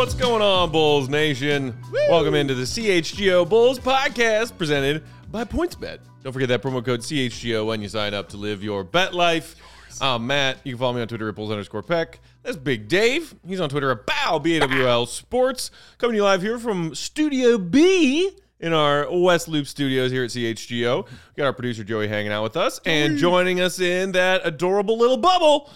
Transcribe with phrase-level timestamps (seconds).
[0.00, 1.76] What's going on, Bulls Nation?
[2.08, 5.98] Welcome into the CHGO Bulls podcast presented by PointsBet.
[6.22, 9.56] Don't forget that promo code CHGO when you sign up to live your bet life.
[10.00, 10.56] I'm uh, Matt.
[10.64, 12.20] You can follow me on Twitter at Bulls underscore Peck.
[12.42, 13.34] That's Big Dave.
[13.46, 15.70] He's on Twitter at Bow, B-A-W-L Sports.
[15.98, 20.30] Coming to you live here from Studio B in our West Loop studios here at
[20.30, 21.04] CHGO.
[21.04, 22.80] We got our producer Joey hanging out with us.
[22.86, 25.70] And joining us in that adorable little bubble,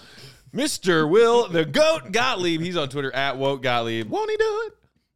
[0.54, 1.08] Mr.
[1.10, 2.60] Will the Goat Gottlieb.
[2.60, 4.08] He's on Twitter at Woke Gottlieb.
[4.08, 4.74] Won't he do it?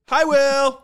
[0.09, 0.83] Hi, Will.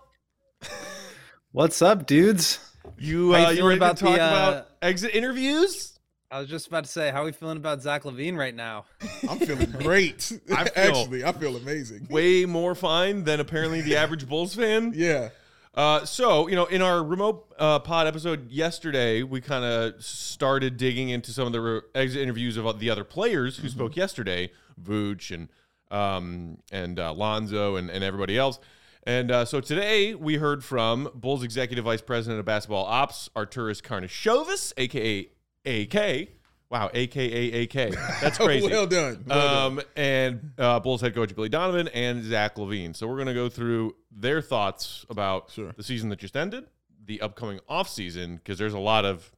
[1.50, 2.60] What's up, dudes?
[2.98, 5.98] You How you uh, you feeling ready about to talk the, uh, about exit interviews?
[6.30, 8.84] I was just about to say, how are we feeling about Zach LaVine right now?
[9.28, 10.32] I'm feeling great.
[10.52, 12.06] I feel- Actually, I feel amazing.
[12.10, 14.92] Way more fine than apparently the average Bulls fan.
[14.94, 15.30] Yeah.
[15.74, 20.77] Uh, so you know, in our remote uh, pod episode yesterday, we kind of started
[20.77, 24.50] digging into some of the re- exit interviews of the other players who spoke yesterday,
[24.81, 25.48] Vooch and
[25.91, 28.61] um, and uh, Lonzo and, and everybody else.
[29.06, 33.83] And uh, so today we heard from Bulls executive vice president of basketball ops, Arturas
[33.83, 35.28] Karnisovas, aka
[35.66, 36.28] AK.
[36.75, 37.72] Wow, AKA AK.
[38.20, 38.67] That's crazy.
[38.67, 39.22] well done.
[39.28, 39.78] Well done.
[39.78, 42.97] Um, and uh, Bulls head coach Billy Donovan and Zach LaVine.
[42.97, 45.72] So we're going to go through their thoughts about Sure.
[45.77, 46.64] the season that just ended,
[47.06, 49.31] the upcoming offseason, because there's a lot of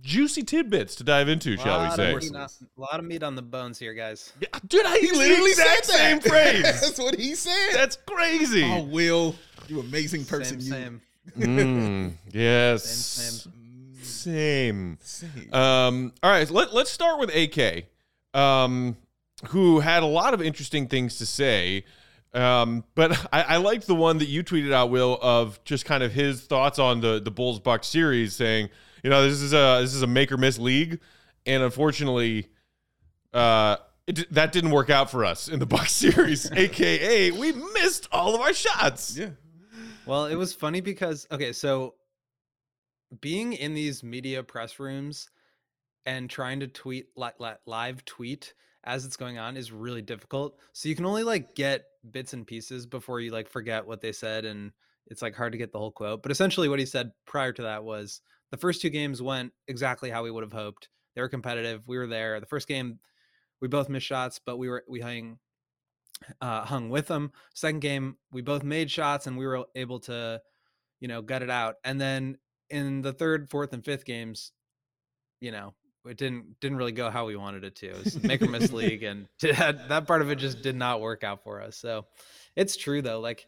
[0.00, 2.14] juicy tidbits to dive into, shall we say?
[2.14, 2.48] on- A
[2.80, 4.32] lot of meat on the bones here, guys.
[4.40, 6.62] Yeah, Dude, I He used literally the exact said same phrase.
[6.62, 7.72] That's what he said.
[7.74, 8.64] That's crazy.
[8.64, 9.34] oh, Will,
[9.68, 10.62] you amazing person.
[10.62, 11.02] Same,
[11.36, 11.42] you.
[11.42, 11.56] same.
[11.58, 12.84] Mm, yes.
[12.84, 13.52] Same, Same.
[14.22, 14.98] Same.
[15.52, 17.86] Um, all right, let, let's start with AK,
[18.34, 18.96] um,
[19.48, 21.84] who had a lot of interesting things to say.
[22.32, 26.02] Um, but I, I liked the one that you tweeted out, Will, of just kind
[26.02, 28.68] of his thoughts on the the Bulls Bucks series, saying,
[29.02, 31.00] you know, this is a this is a make or miss league,
[31.46, 32.48] and unfortunately,
[33.32, 33.76] uh,
[34.06, 36.50] it, that didn't work out for us in the Bucks series.
[36.52, 39.16] AKA, we missed all of our shots.
[39.16, 39.30] yeah.
[40.06, 41.94] Well, it was funny because okay, so
[43.20, 45.28] being in these media press rooms
[46.06, 48.54] and trying to tweet like li- live tweet
[48.84, 50.58] as it's going on is really difficult.
[50.72, 54.12] So you can only like get bits and pieces before you like forget what they
[54.12, 54.72] said and
[55.06, 56.22] it's like hard to get the whole quote.
[56.22, 60.10] But essentially what he said prior to that was the first two games went exactly
[60.10, 60.88] how we would have hoped.
[61.14, 61.82] They were competitive.
[61.86, 62.40] We were there.
[62.40, 63.00] The first game
[63.60, 65.38] we both missed shots, but we were we hung
[66.40, 67.32] uh, hung with them.
[67.54, 70.40] Second game, we both made shots and we were able to,
[71.00, 71.76] you know, gut it out.
[71.84, 72.38] And then
[72.70, 74.52] in the third, fourth, and fifth games,
[75.40, 75.74] you know,
[76.06, 77.88] it didn't didn't really go how we wanted it to.
[77.88, 81.00] It was make or miss league, and that, that part of it just did not
[81.00, 81.76] work out for us.
[81.76, 82.06] So
[82.56, 83.46] it's true though, like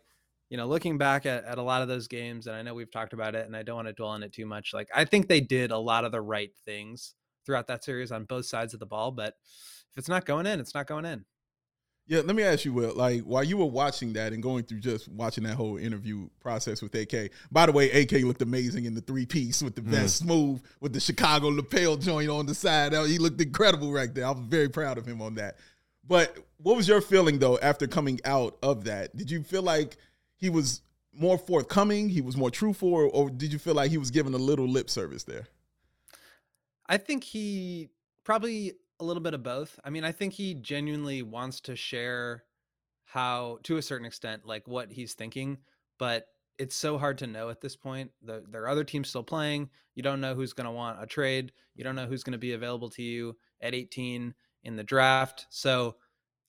[0.51, 2.91] you know, looking back at, at a lot of those games, and I know we've
[2.91, 4.75] talked about it, and I don't want to dwell on it too much.
[4.75, 7.15] Like I think they did a lot of the right things
[7.47, 9.35] throughout that series on both sides of the ball, but
[9.91, 11.25] if it's not going in, it's not going in.
[12.07, 12.95] Yeah, let me ask you, Will.
[12.95, 16.83] Like, while you were watching that and going through just watching that whole interview process
[16.83, 17.31] with AK.
[17.51, 20.27] By the way, AK looked amazing in the three piece with the vest mm.
[20.27, 22.93] smooth with the Chicago lapel joint on the side.
[22.93, 24.27] He looked incredible right there.
[24.27, 25.57] I was very proud of him on that.
[26.07, 29.17] But what was your feeling though after coming out of that?
[29.17, 29.97] Did you feel like
[30.37, 32.09] he was more forthcoming?
[32.09, 34.67] He was more truthful, or, or did you feel like he was giving a little
[34.67, 35.47] lip service there?
[36.87, 37.89] I think he
[38.25, 39.79] probably a little bit of both.
[39.85, 42.45] I mean, I think he genuinely wants to share
[43.05, 45.59] how, to a certain extent, like what he's thinking,
[45.99, 46.27] but
[46.59, 48.13] it's so hard to know at this point.
[48.23, 49.69] The, there are other teams still playing.
[49.97, 51.53] You don't know who's going to want a trade.
[51.75, 55.47] You don't know who's going to be available to you at 18 in the draft.
[55.51, 55.97] So,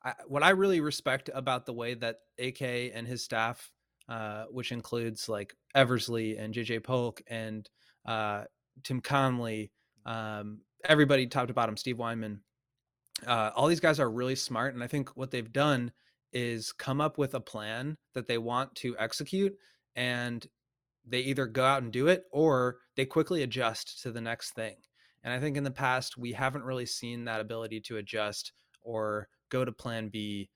[0.06, 3.72] I, what I really respect about the way that AK and his staff,
[4.10, 7.68] uh, which includes like Eversley and JJ Polk and
[8.06, 8.44] uh,
[8.84, 9.72] Tim Conley,
[10.06, 12.42] um, everybody top to bottom, Steve Wyman,
[13.26, 14.74] uh, all these guys are really smart.
[14.74, 15.92] And I think what they've done
[16.32, 19.56] is come up with a plan that they want to execute.
[19.96, 20.46] And
[21.06, 24.76] they either go out and do it or they quickly adjust to the next thing.
[25.24, 28.52] And I think in the past, we haven't really seen that ability to adjust
[28.82, 30.50] or go to plan B.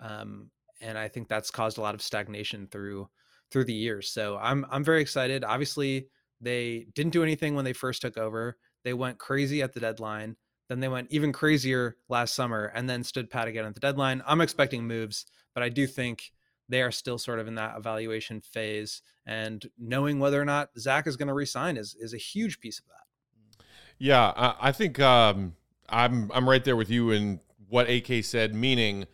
[0.00, 0.50] Um,
[0.80, 3.08] and I think that's caused a lot of stagnation through
[3.50, 4.08] through the years.
[4.10, 5.44] So I'm I'm very excited.
[5.44, 6.08] Obviously,
[6.40, 8.56] they didn't do anything when they first took over.
[8.84, 10.36] They went crazy at the deadline.
[10.68, 14.22] Then they went even crazier last summer and then stood pat again at the deadline.
[14.26, 16.32] I'm expecting moves, but I do think
[16.68, 19.02] they are still sort of in that evaluation phase.
[19.26, 22.78] And knowing whether or not Zach is going to resign is is a huge piece
[22.78, 23.64] of that.
[23.98, 25.54] Yeah, I, I think um,
[25.88, 29.06] I'm I'm right there with you in what AK said, meaning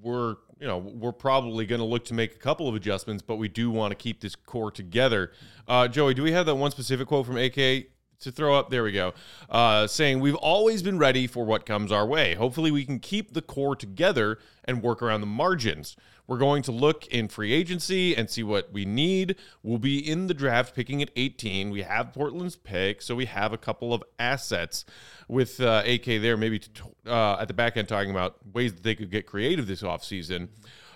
[0.00, 3.36] we're you know we're probably going to look to make a couple of adjustments, but
[3.36, 5.32] we do want to keep this core together.
[5.66, 7.86] Uh, Joey, do we have that one specific quote from AK
[8.22, 8.70] to throw up?
[8.70, 9.14] There we go,
[9.50, 12.34] uh, saying we've always been ready for what comes our way.
[12.34, 15.96] Hopefully, we can keep the core together and work around the margins.
[16.26, 19.36] We're going to look in free agency and see what we need.
[19.62, 21.70] We'll be in the draft picking at 18.
[21.70, 24.84] We have Portland's pick, so we have a couple of assets
[25.28, 26.70] with uh, AK there, maybe to,
[27.06, 30.48] uh, at the back end talking about ways that they could get creative this offseason.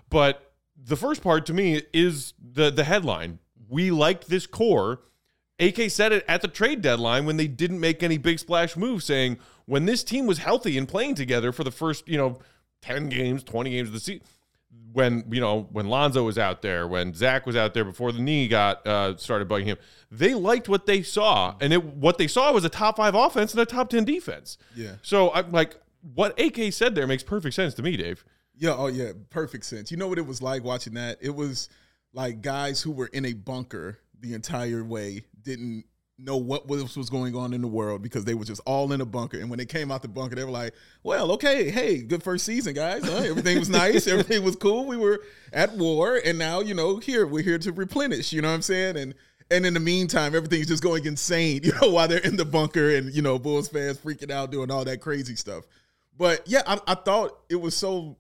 [0.08, 3.38] But the first part to me is the the headline.
[3.68, 5.00] We like this core.
[5.58, 9.04] AK said it at the trade deadline when they didn't make any big splash moves,
[9.04, 12.38] saying when this team was healthy and playing together for the first, you know,
[12.82, 14.22] 10 games, 20 games of the season,
[14.92, 18.20] when you know when Lonzo was out there, when Zach was out there before the
[18.20, 19.76] knee got uh, started bugging him,
[20.10, 23.52] they liked what they saw, and it what they saw was a top five offense
[23.52, 24.56] and a top ten defense.
[24.74, 24.92] Yeah.
[25.02, 25.76] So I'm like,
[26.14, 28.24] what AK said there makes perfect sense to me, Dave.
[28.56, 28.74] Yeah.
[28.76, 29.12] Oh, yeah.
[29.30, 29.90] Perfect sense.
[29.90, 31.18] You know what it was like watching that?
[31.20, 31.68] It was
[32.12, 35.84] like guys who were in a bunker the entire way didn't
[36.18, 39.00] know what was, was going on in the world because they were just all in
[39.00, 39.38] a bunker.
[39.38, 42.46] And when they came out the bunker, they were like, well, okay, hey, good first
[42.46, 43.04] season, guys.
[43.04, 43.16] Huh?
[43.16, 44.06] Everything was nice.
[44.06, 44.86] Everything was cool.
[44.86, 45.22] We were
[45.52, 46.20] at war.
[46.24, 48.32] And now, you know, here, we're here to replenish.
[48.32, 48.96] You know what I'm saying?
[48.96, 49.14] And
[49.48, 52.96] and in the meantime, everything's just going insane, you know, while they're in the bunker
[52.96, 55.64] and, you know, Bulls fans freaking out, doing all that crazy stuff.
[56.18, 58.16] But yeah, I, I thought it was so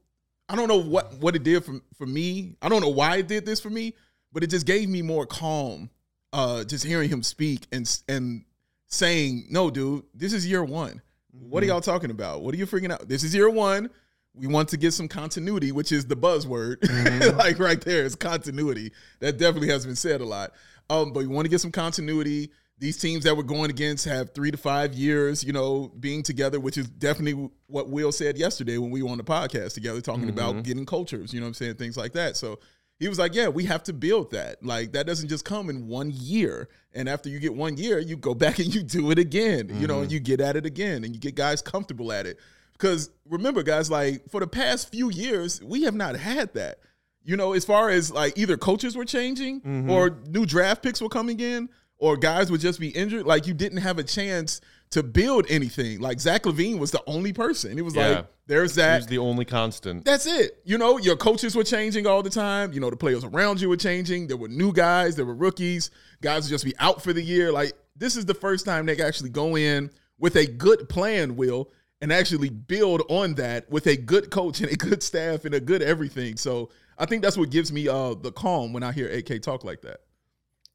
[0.48, 2.56] I don't know what what it did for for me.
[2.62, 3.94] I don't know why it did this for me,
[4.36, 5.88] but it just gave me more calm.
[6.30, 8.44] Uh, just hearing him speak and and
[8.86, 11.00] saying, "No, dude, this is year one.
[11.30, 12.42] What are y'all talking about?
[12.42, 13.08] What are you freaking out?
[13.08, 13.88] This is year one.
[14.34, 16.86] We want to get some continuity, which is the buzzword,
[17.38, 18.92] like right there is continuity.
[19.20, 20.52] That definitely has been said a lot.
[20.90, 22.50] Um, but we want to get some continuity.
[22.76, 26.60] These teams that we're going against have three to five years, you know, being together,
[26.60, 30.28] which is definitely what Will said yesterday when we were on the podcast together, talking
[30.28, 32.36] about getting cultures, you know what I'm saying, things like that.
[32.36, 32.58] So
[32.98, 34.64] he was like, Yeah, we have to build that.
[34.64, 36.68] Like, that doesn't just come in one year.
[36.94, 39.86] And after you get one year, you go back and you do it again, you
[39.86, 40.14] know, and mm-hmm.
[40.14, 42.38] you get at it again and you get guys comfortable at it.
[42.72, 46.78] Because remember, guys, like for the past few years, we have not had that.
[47.24, 49.90] You know, as far as like either coaches were changing mm-hmm.
[49.90, 53.54] or new draft picks were coming in or guys would just be injured, like you
[53.54, 54.60] didn't have a chance
[54.90, 56.00] to build anything.
[56.00, 57.78] Like Zach LaVine was the only person.
[57.78, 58.08] It was Yeah.
[58.08, 59.00] like, there's that.
[59.00, 60.04] He's the only constant.
[60.04, 60.60] That's it.
[60.64, 62.72] You know, your coaches were changing all the time.
[62.72, 64.28] You know, the players around you were changing.
[64.28, 65.90] There were new guys, there were rookies.
[66.22, 67.50] Guys would just be out for the year.
[67.52, 71.70] Like, this is the first time they actually go in with a good plan, Will,
[72.00, 75.60] and actually build on that with a good coach and a good staff and a
[75.60, 76.36] good everything.
[76.36, 76.68] So
[76.98, 79.82] I think that's what gives me uh the calm when I hear AK talk like
[79.82, 80.00] that.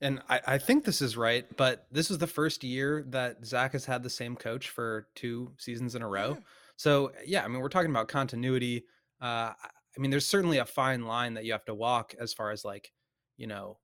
[0.02, 3.74] And I, I think this is right, but this is the first year that Zach
[3.74, 6.38] has had the same coach for two seasons in a row.
[6.76, 8.86] So yeah, I mean, we're talking about continuity.
[9.22, 12.34] Uh, I I mean, there's certainly a fine line that you have to walk as
[12.34, 12.92] far as like,
[13.38, 13.78] you know,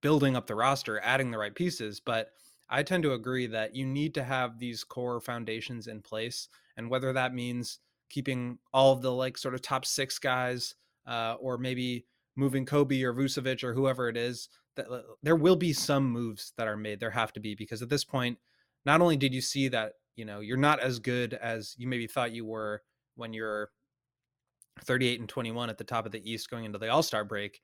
[0.00, 2.00] building up the roster, adding the right pieces.
[2.00, 2.30] But
[2.68, 6.90] I tend to agree that you need to have these core foundations in place, and
[6.90, 7.78] whether that means
[8.10, 10.74] keeping all of the like sort of top six guys,
[11.06, 15.56] uh, or maybe moving Kobe or Vucevic or whoever it is, that uh, there will
[15.56, 17.00] be some moves that are made.
[17.00, 18.38] There have to be because at this point,
[18.84, 22.06] not only did you see that you know you're not as good as you maybe
[22.06, 22.82] thought you were
[23.16, 23.70] when you're
[24.84, 27.60] 38 and 21 at the top of the East going into the All Star break,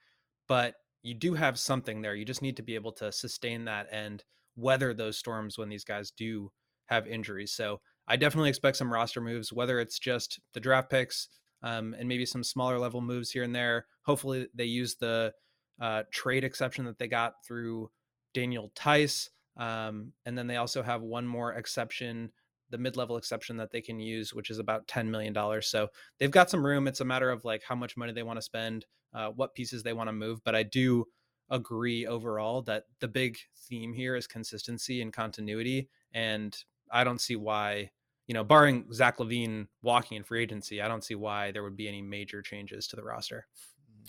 [0.46, 2.14] but you do have something there.
[2.14, 4.22] You just need to be able to sustain that and
[4.56, 6.50] weather those storms when these guys do
[6.86, 7.52] have injuries.
[7.52, 11.28] So I definitely expect some roster moves, whether it's just the draft picks
[11.62, 13.86] um, and maybe some smaller level moves here and there.
[14.02, 15.32] Hopefully, they use the
[15.80, 17.90] uh, trade exception that they got through
[18.34, 19.30] Daniel Theis.
[19.56, 22.30] Um, and then they also have one more exception,
[22.70, 25.34] the mid level exception that they can use, which is about $10 million.
[25.62, 26.86] So they've got some room.
[26.86, 29.82] It's a matter of like how much money they want to spend, uh, what pieces
[29.82, 30.40] they want to move.
[30.44, 31.06] But I do
[31.50, 35.88] agree overall that the big theme here is consistency and continuity.
[36.12, 36.56] And
[36.92, 37.90] I don't see why,
[38.26, 41.76] you know, barring Zach LaVine walking in free agency, I don't see why there would
[41.76, 43.46] be any major changes to the roster.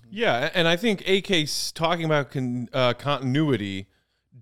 [0.09, 3.87] Yeah, and I think AK's talking about con, uh, continuity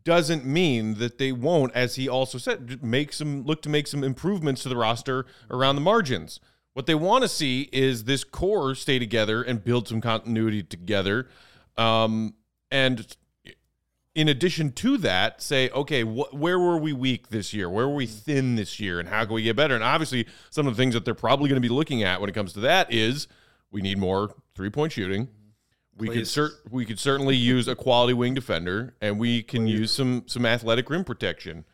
[0.04, 4.04] doesn't mean that they won't, as he also said, make some look to make some
[4.04, 6.40] improvements to the roster around the margins.
[6.74, 11.28] What they want to see is this core stay together and build some continuity together,
[11.76, 12.36] um,
[12.72, 13.16] and
[14.18, 17.70] in addition to that, say, okay, wh- where were we weak this year?
[17.70, 19.00] Where were we thin this year?
[19.00, 19.76] And how can we get better?
[19.76, 22.28] And obviously, some of the things that they're probably going to be looking at when
[22.28, 23.28] it comes to that is
[23.70, 25.28] we need more three point shooting.
[25.98, 26.32] We could Please.
[26.32, 30.46] cer- we could certainly use a quality wing defender, and we can use some some
[30.46, 31.66] athletic rim protection.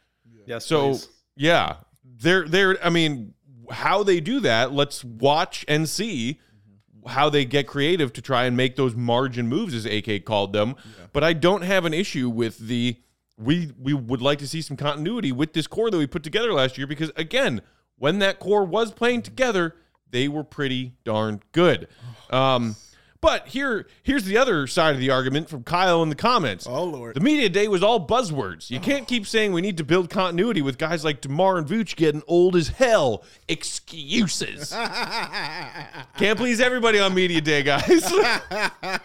[0.46, 0.66] Yes.
[0.66, 1.10] So please.
[1.36, 2.84] yeah, they're they're.
[2.86, 3.34] I mean,
[3.70, 4.72] how they do that?
[4.72, 6.40] Let's watch and see
[7.06, 10.76] how they get creative to try and make those margin moves, as AK called them.
[11.12, 12.98] But I don't have an issue with the.
[13.38, 16.54] We we would like to see some continuity with this core that we put together
[16.54, 17.62] last year because again,
[17.98, 19.76] when that core was playing together,
[20.12, 21.88] they were pretty darn good.
[22.30, 22.76] Um,
[23.24, 26.68] But here, here's the other side of the argument from Kyle in the comments.
[26.68, 27.16] Oh Lord.
[27.16, 28.70] The media day was all buzzwords.
[28.70, 31.96] You can't keep saying we need to build continuity with guys like Demar and Vooch
[31.96, 33.24] getting old as hell.
[33.48, 34.72] Excuses.
[36.18, 38.04] can't please everybody on media day, guys.
[38.12, 39.00] I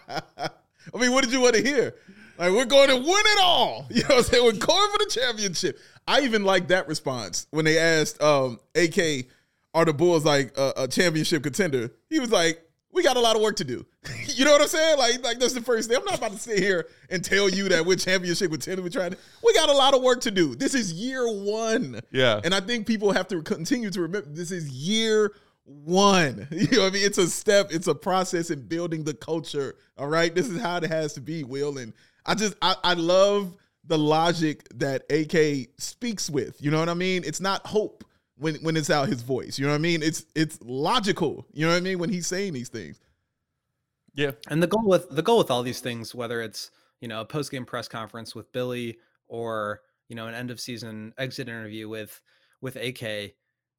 [0.97, 1.95] mean, what did you want to hear?
[2.39, 3.87] Like, we're going to win it all.
[3.91, 4.45] You know what I'm saying?
[4.45, 5.79] We're going for the championship.
[6.09, 9.27] I even like that response when they asked um, AK,
[9.75, 11.93] are the Bulls like a, a championship contender?
[12.11, 12.65] He was like,
[12.99, 13.87] we got a lot of work to do.
[14.27, 14.99] you know what I'm saying?
[14.99, 15.97] Like, like that's the first thing.
[15.97, 18.51] I'm not about to sit here and tell you that we're championship.
[18.51, 19.19] We're trying to.
[19.45, 20.57] We got a lot of work to do.
[20.57, 22.01] This is year one.
[22.11, 22.41] Yeah.
[22.43, 25.33] And I think people have to continue to remember this is year
[25.65, 26.49] one.
[26.51, 27.07] You know what I mean?
[27.07, 29.77] It's a step, it's a process in building the culture.
[29.97, 30.35] All right.
[30.35, 31.79] This is how it has to be, Will.
[31.79, 31.93] And
[32.27, 36.61] I just I, I love the logic that AK speaks with.
[36.61, 37.23] You know what I mean?
[37.25, 38.05] It's not hope
[38.39, 39.59] when when it's out his voice.
[39.59, 40.03] You know what I mean?
[40.03, 41.47] It's it's logical.
[41.53, 43.01] You know what I mean when he's saying these things.
[44.15, 44.33] yeah.
[44.49, 47.25] And the goal with the goal with all these things, whether it's you know a
[47.25, 51.89] post game press conference with Billy or you know an end of season exit interview
[51.89, 52.21] with
[52.61, 53.35] with AK,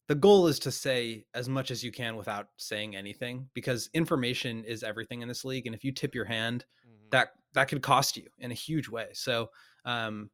[0.07, 4.63] the goal is to say as much as you can without saying anything because information
[4.63, 6.65] is everything in this league, and if you tip your hand,
[7.11, 9.07] that that could cost you in a huge way.
[9.13, 9.49] So
[9.85, 10.29] um,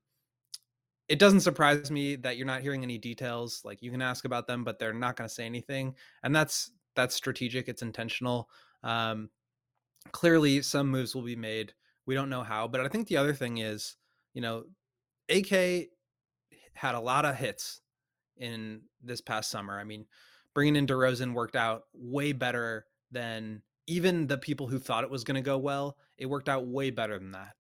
[1.08, 3.62] it doesn't surprise me that you're not hearing any details.
[3.64, 6.72] Like you can ask about them, but they're not going to say anything, and that's
[6.96, 7.68] that's strategic.
[7.68, 8.50] It's intentional.
[8.84, 9.30] Um,
[10.12, 11.74] clearly, some moves will be made.
[12.06, 13.98] We don't know how, but I think the other thing is,
[14.34, 14.64] you know,
[15.30, 15.90] AK
[16.74, 17.82] had a lot of hits
[18.38, 19.80] in this past summer.
[19.80, 20.06] I mean,
[20.54, 25.24] bringing in DeRozan worked out way better than even the people who thought it was
[25.24, 25.98] going to go well.
[26.18, 27.54] It worked out way better than that.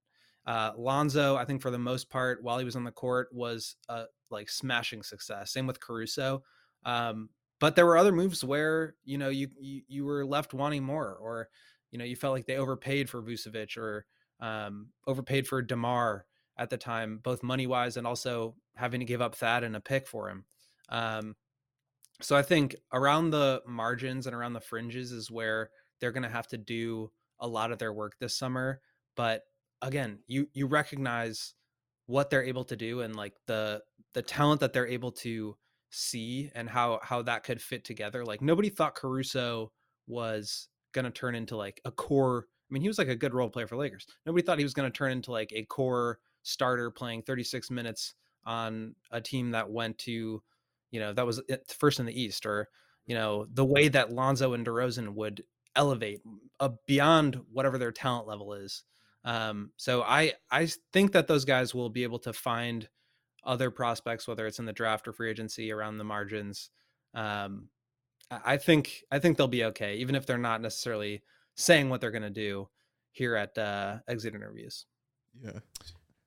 [0.45, 3.75] Uh, Lonzo, I think for the most part, while he was on the court, was
[3.89, 5.51] uh, like smashing success.
[5.51, 6.43] Same with Caruso.
[6.85, 10.83] Um, but there were other moves where you know you, you you were left wanting
[10.83, 11.49] more, or
[11.91, 14.05] you know you felt like they overpaid for Vucevic or
[14.39, 16.25] um, overpaid for Demar
[16.57, 19.81] at the time, both money wise and also having to give up Thad and a
[19.81, 20.45] pick for him.
[20.89, 21.35] Um,
[22.21, 26.29] so I think around the margins and around the fringes is where they're going to
[26.29, 28.79] have to do a lot of their work this summer.
[29.15, 29.43] But
[29.81, 31.53] again, you you recognize
[32.07, 33.81] what they're able to do and like the
[34.13, 35.55] the talent that they're able to
[35.89, 38.25] see and how how that could fit together.
[38.25, 39.71] Like nobody thought Caruso
[40.07, 40.67] was
[41.05, 42.45] to turn into like a core.
[42.69, 44.07] I mean, he was like a good role player for Lakers.
[44.25, 48.13] Nobody thought he was to turn into like a core starter playing 36 minutes
[48.45, 50.41] on a team that went to,
[50.91, 52.69] you know, that was first in the East, or
[53.05, 55.43] you know, the way that Lonzo and DeRozan would
[55.75, 56.21] elevate
[56.59, 58.83] uh, beyond whatever their talent level is.
[59.25, 62.87] Um, so I I think that those guys will be able to find
[63.43, 66.69] other prospects, whether it's in the draft or free agency around the margins.
[67.13, 67.69] Um,
[68.31, 71.23] I think I think they'll be okay, even if they're not necessarily
[71.55, 72.69] saying what they're going to do
[73.11, 74.85] here at uh, exit interviews.
[75.43, 75.59] Yeah.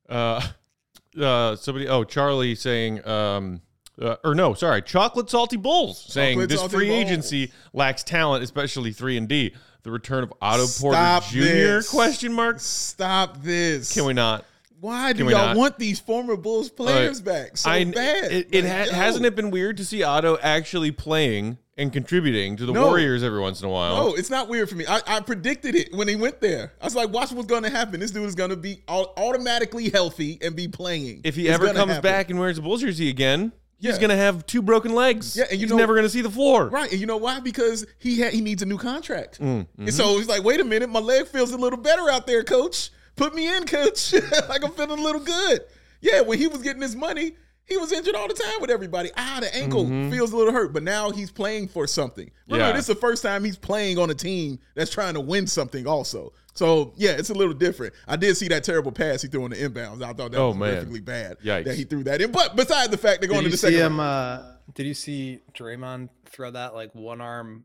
[0.08, 0.42] Uh,
[1.20, 1.88] uh, somebody.
[1.88, 3.06] Oh, Charlie saying.
[3.06, 3.62] Um,
[4.00, 7.00] uh, or no, sorry, chocolate salty bulls saying Chocolate this free bulls.
[7.00, 9.52] agency lacks talent, especially three and D.
[9.88, 11.40] The return of Otto Stop Porter Jr.
[11.40, 11.88] this.
[11.90, 12.60] Question mark.
[12.60, 13.94] Stop this.
[13.94, 14.44] Can we not?
[14.80, 18.30] Why do can y'all want these former Bulls players back so I, bad?
[18.30, 22.58] It, it Like, ha- hasn't it been weird to see Otto actually playing and contributing
[22.58, 22.84] to the No.
[22.88, 23.96] Warriors every once in a while?
[24.08, 24.84] No, it's not weird for me.
[24.86, 26.74] I, I predicted it when he went there.
[26.82, 27.98] I was like, watch what's going to happen.
[27.98, 31.22] This dude is going to be au- automatically healthy and be playing.
[31.24, 32.02] If he It's ever comes happen.
[32.02, 34.00] back and wears a Bulls jersey again, he's Yeah.
[34.00, 35.36] gonna have two broken legs.
[35.36, 36.68] Yeah, and you he's know- never gonna see the floor.
[36.68, 37.40] Right, and you know why?
[37.40, 39.40] Because he had he needs a new contract.
[39.40, 42.26] Mm, And so he's like, wait a minute, my leg feels a little better out
[42.26, 42.90] there, coach.
[43.16, 44.12] Put me in, coach.
[44.48, 45.60] like I'm feeling a little good.
[46.00, 47.32] Yeah, when he was getting his money,
[47.64, 49.10] he was injured all the time with everybody.
[49.16, 52.30] Ah, the ankle feels a little hurt, but now he's playing for something.
[52.46, 52.72] Remember, Yeah.
[52.72, 55.86] this is the first time he's playing on a team that's trying to win something
[55.86, 56.32] also.
[56.58, 57.94] So yeah, it's a little different.
[58.08, 60.02] I did see that terrible pass he threw on the inbounds.
[60.02, 60.86] I thought that Oh, was man.
[60.86, 61.66] horrifically bad Yikes.
[61.66, 62.32] that he threw that in.
[62.32, 64.00] But besides the fact they're going Did to the see second him?
[64.00, 64.42] round.
[64.42, 67.64] Uh, did you see Draymond throw that like one arm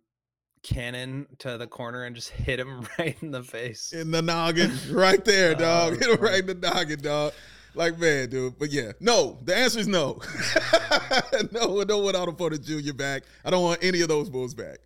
[0.61, 3.93] cannon to the corner and just hit him right in the face?
[3.93, 5.93] in the noggin, right there, dog.
[5.93, 7.33] Oh, Hit him right in the noggin, dog.
[7.73, 8.59] Like man, dude.
[8.59, 9.39] But yeah, no.
[9.43, 10.19] The answer is no.
[11.51, 12.93] no, I don't want Otto Porter Jr.
[12.93, 13.23] back.
[13.43, 14.77] I don't want any of those Bulls back.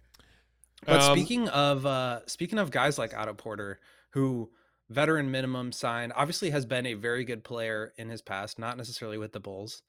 [0.85, 3.79] But Um, speaking of uh speaking of guys like Otto Porter,
[4.17, 4.49] who
[4.89, 9.19] veteran minimum signed, obviously has been a very good player in his past, not necessarily
[9.19, 9.83] with the Bulls,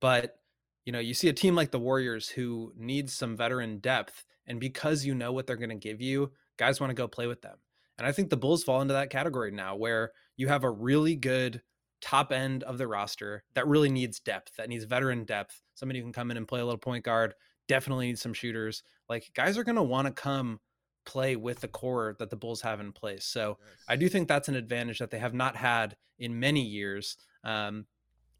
[0.00, 0.36] but
[0.84, 4.60] you know, you see a team like the Warriors who needs some veteran depth, and
[4.60, 7.42] because you know what they're going to give you, guys want to go play with
[7.42, 7.56] them.
[7.98, 11.16] And I think the Bulls fall into that category now, where you have a really
[11.16, 11.60] good
[12.00, 16.04] top end of the roster that really needs depth, that needs veteran depth, somebody who
[16.04, 17.34] can come in and play a little point guard,
[17.66, 18.84] definitely needs some shooters.
[19.08, 20.60] Like guys are going to want to come
[21.04, 23.24] play with the core that the Bulls have in place.
[23.24, 23.58] So
[23.88, 27.86] I do think that's an advantage that they have not had in many years, um,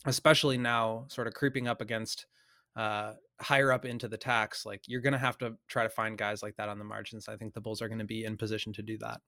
[0.06, 2.26] especially now, sort of creeping up against
[2.76, 4.64] uh, higher up into the tax.
[4.66, 7.28] Like you're going to have to try to find guys like that on the margins.
[7.28, 9.20] I think the Bulls are going to be in position to do that.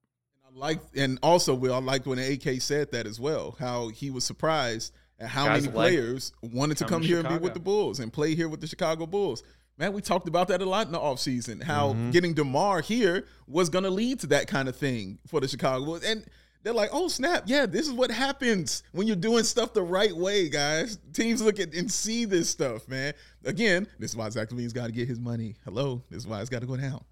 [0.45, 3.57] I like, and also, Will, I liked when AK said that as well.
[3.59, 7.19] How he was surprised at how Guys many like players wanted to come to here
[7.19, 9.43] and be with the Bulls and play here with the Chicago Bulls.
[9.79, 11.63] Man, we talked about that a lot in the offseason.
[11.63, 12.11] How Mhm.
[12.13, 15.85] getting DeMar here was going to lead to that kind of thing for the Chicago
[15.85, 16.03] Bulls.
[16.03, 16.25] And
[16.63, 17.45] they're like, oh, snap.
[17.47, 20.99] Yeah, this is what happens when you're doing stuff the right way, guys.
[21.13, 23.13] Teams look at and see this stuff, man.
[23.45, 25.57] Again, this is why Zach LaVine's got to get his money.
[25.65, 26.03] Hello.
[26.11, 27.05] This is why it's got to go down.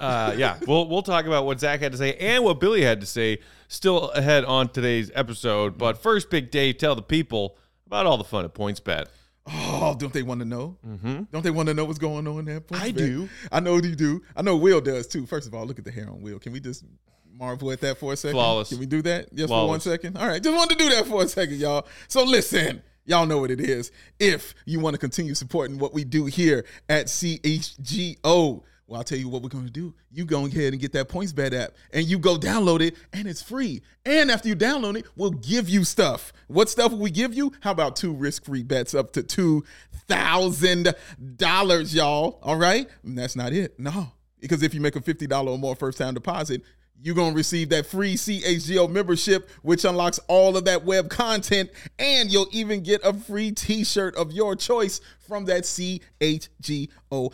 [0.00, 3.00] Uh, yeah, we'll we'll talk about what Zach had to say and what Billy had
[3.00, 3.38] to say
[3.68, 5.76] still ahead on today's episode.
[5.76, 9.08] But first, Big Dave, tell the people about all the fun at Points Bet.
[9.46, 10.76] Oh, don't they want to know?
[10.86, 11.22] Mm-hmm.
[11.32, 12.62] Don't they want to know what's going on there?
[12.72, 13.28] I do.
[13.50, 14.22] I know you do.
[14.36, 15.26] I know Will does too.
[15.26, 16.38] First of all, look at the hair on Will.
[16.38, 16.84] Can we just
[17.32, 18.34] marvel at that for a second?
[18.34, 18.68] Flawless.
[18.68, 20.16] Can we do that just for one second?
[20.16, 21.86] All right, just wanted to do that for a second, y'all.
[22.08, 23.90] So listen, y'all know what it is.
[24.18, 29.18] If you want to continue supporting what we do here at CHGO, well, I'll tell
[29.18, 29.94] you what we're going to do.
[30.10, 33.40] You go ahead and get that PointsBet app, and you go download it, and it's
[33.40, 33.82] free.
[34.04, 36.32] And after you download it, we'll give you stuff.
[36.48, 37.52] What stuff will we give you?
[37.60, 39.62] How about two risk-free bets up to two
[40.08, 40.92] thousand
[41.36, 42.40] dollars, y'all?
[42.42, 43.78] All right, and that's not it.
[43.78, 46.62] No, because if you make a fifty dollar or more first-time deposit,
[47.00, 51.70] you're going to receive that free CHGO membership, which unlocks all of that web content,
[52.00, 57.32] and you'll even get a free t shirt of your choice from that CHGO.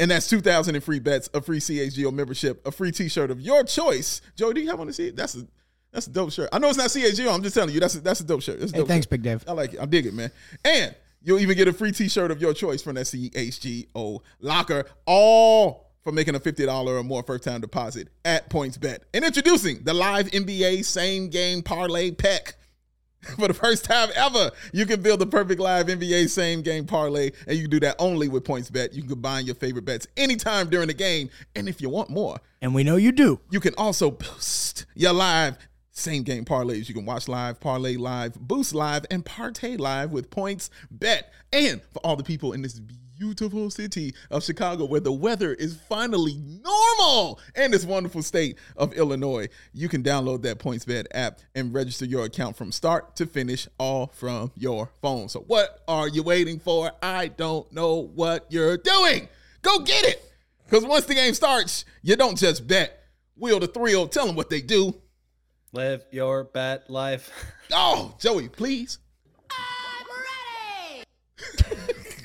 [0.00, 3.40] And that's 2,000 in free bets, a free CHGO membership, a free t shirt of
[3.40, 4.22] your choice.
[4.34, 5.10] Joe, do you have one to see?
[5.10, 5.46] That's a
[5.92, 6.48] that's a dope shirt.
[6.52, 7.34] I know it's not CHGO.
[7.34, 8.60] I'm just telling you, that's a, that's a dope shirt.
[8.60, 9.10] That's a Hey, dope thanks, shirt.
[9.10, 9.44] Big Dave.
[9.46, 9.80] I like it.
[9.80, 10.30] I dig it, man.
[10.64, 15.90] And you'll even get a free t-shirt of your choice from that CHGO locker, all
[16.02, 19.00] for making a $50 or more first-time deposit at PointsBet.
[19.12, 22.54] And introducing the live NBA same game parlay pack.
[23.38, 27.30] For the first time ever, you can build the perfect live NBA same game parlay,
[27.46, 28.94] and you can do that only with PointsBet.
[28.94, 31.28] You can combine your favorite bets anytime during the game.
[31.54, 33.40] And if you want more, And we know you do.
[33.50, 35.58] you can also boost your live
[35.92, 36.88] same game parlays.
[36.88, 41.32] You can watch live, parlay live, boost live, and partay live with points bet.
[41.52, 42.80] And for all the people in this
[43.20, 48.94] beautiful city of Chicago where the weather is finally normal and this wonderful state of
[48.94, 53.68] Illinois, you can download that PointsBet app and register your account from start to finish
[53.78, 55.28] all from your phone.
[55.28, 56.92] So what are you waiting for?
[57.02, 59.28] I don't know what you're doing.
[59.60, 60.24] Go get it.
[60.64, 63.04] Because once the game starts, you don't just bet.
[63.36, 64.08] Wheel the thrill.
[64.08, 64.94] Tell them what they do.
[65.72, 67.30] Live your bet life.
[67.72, 68.98] Oh, Joey, please.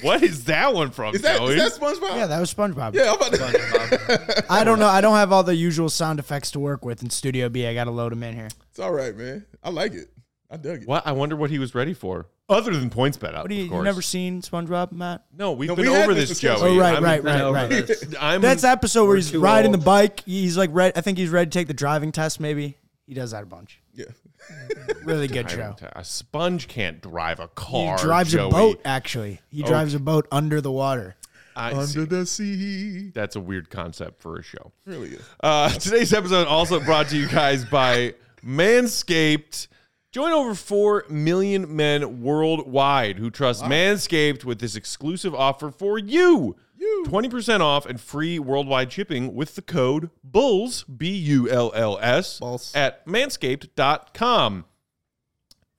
[0.05, 1.55] What is that one from, Is that, Joey?
[1.57, 2.15] is that SpongeBob?
[2.15, 2.93] Yeah, that was SpongeBob.
[2.93, 4.45] Yeah, I'm about to.
[4.49, 4.87] I don't know.
[4.87, 7.65] I don't have all the usual sound effects to work with in Studio B.
[7.65, 8.49] I got to load them in here.
[8.69, 9.45] It's all right, man.
[9.63, 10.09] I like it.
[10.51, 10.87] I dug it.
[10.87, 11.05] what?
[11.07, 13.33] I wonder what he was ready for, other than Points Bet.
[13.33, 13.83] What do you, of you course.
[13.83, 15.25] never seen SpongeBob, Matt?
[15.35, 16.67] No, we've No, been we had over this this, discussion.
[16.67, 16.77] Joey.
[16.77, 17.91] Oh, right, I'm, right, right, right.
[18.21, 20.21] I'm That's the episode where he's too riding the bike.
[20.23, 22.39] He's like, ready, I think he's ready to take the driving test.
[22.39, 23.81] Maybe he does that a bunch.
[23.95, 24.05] Yeah.
[25.03, 25.57] Really good I show.
[25.79, 27.97] don't- A sponge can't drive a car.
[27.97, 28.47] He drives Joey.
[28.47, 28.81] a boat.
[28.85, 31.15] Actually, he drives a boat under the water.
[31.55, 31.99] I see.
[31.99, 33.11] Under the sea.
[33.13, 34.71] That's a weird concept for a show.
[34.85, 35.21] Really is.
[35.41, 39.67] Uh, today's episode also brought to you guys by Manscaped.
[40.11, 46.55] Join over 4 million men worldwide who trust Manscaped with this exclusive offer for you.
[46.77, 47.05] You.
[47.07, 52.39] 20% off and free worldwide shipping with the code BULLS, B U L L S,
[52.39, 52.71] Bulls.
[52.75, 54.65] at manscaped.com.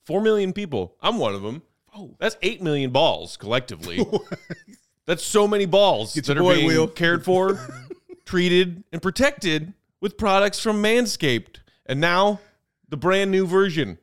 [0.05, 0.95] 4 million people.
[1.01, 1.63] I'm one of them.
[1.95, 2.15] Oh.
[2.19, 4.05] That's 8 million balls collectively.
[5.07, 6.89] That's so many balls Get that are being Will.
[6.89, 7.59] cared for,
[8.25, 11.59] treated, and protected with products from Manscaped.
[11.87, 12.41] And now,
[12.89, 13.99] the brand new version,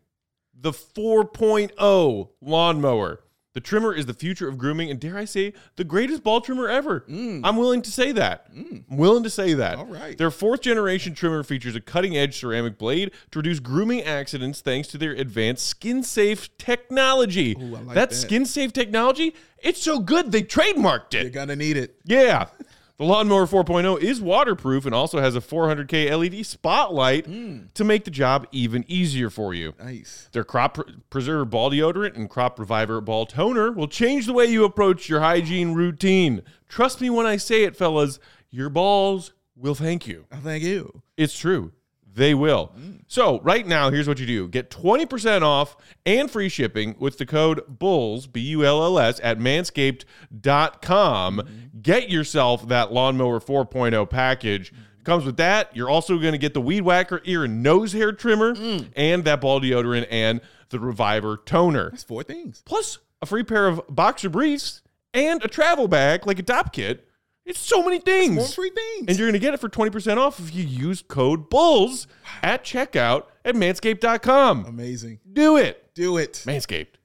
[0.53, 3.19] the 4.0 lawnmower.
[3.53, 6.67] The trimmer is the future of grooming, and dare I say, the greatest ball trimmer
[6.67, 7.05] ever.
[7.07, 8.47] I'm willing to say that.
[8.51, 9.77] I'm willing to say that.
[9.77, 9.79] Mm.
[9.79, 10.17] All right.
[10.17, 14.87] Their fourth generation trimmer features a cutting edge ceramic blade to reduce grooming accidents thanks
[14.89, 17.55] to their advanced skin safe technology.
[17.59, 18.15] Ooh, like that that.
[18.15, 21.21] skin safe technology, it's so good they trademarked it.
[21.21, 21.95] You're going to need it.
[22.05, 22.47] Yeah.
[23.03, 27.63] The Lawnmower 4.0 is waterproof and also has a 400K LED spotlight hmm.
[27.73, 29.73] to make the job even easier for you.
[29.77, 30.29] Nice.
[30.31, 34.45] Their Crop Pre- Preserver Ball Deodorant and Crop Reviver Ball Toner will change the way
[34.45, 36.43] you approach your hygiene routine.
[36.69, 40.25] Trust me when I say it, fellas, your balls will thank you.
[40.31, 41.01] I thank you.
[41.17, 41.73] It's true.
[42.15, 42.71] They will.
[42.78, 42.99] Mm.
[43.08, 47.26] So, right now, here's what you do get 20% off and free shipping with the
[47.26, 51.38] code BULLS, B U L L S, at manscaped.com.
[51.38, 51.80] Mm-hmm.
[51.82, 54.71] Get yourself that Lawnmower 4.0 package.
[54.73, 55.04] Mm-hmm.
[55.04, 55.76] Comes with that.
[55.76, 58.88] You're also going to get the Weed Whacker ear and nose hair trimmer Mm.
[58.95, 61.89] and that ball deodorant and the Reviver toner.
[61.89, 62.62] That's four things.
[62.65, 64.82] Plus a free pair of boxer briefs
[65.13, 67.08] and a travel bag like a top kit.
[67.45, 68.36] It's so many things.
[68.36, 69.06] More free things.
[69.08, 72.08] And you're going to get it for 20% off if you use code BULLS
[72.41, 74.65] at checkout at manscaped.com.
[74.65, 75.19] Amazing.
[75.32, 75.93] Do it.
[75.93, 76.43] Do it.
[76.45, 76.95] Manscaped.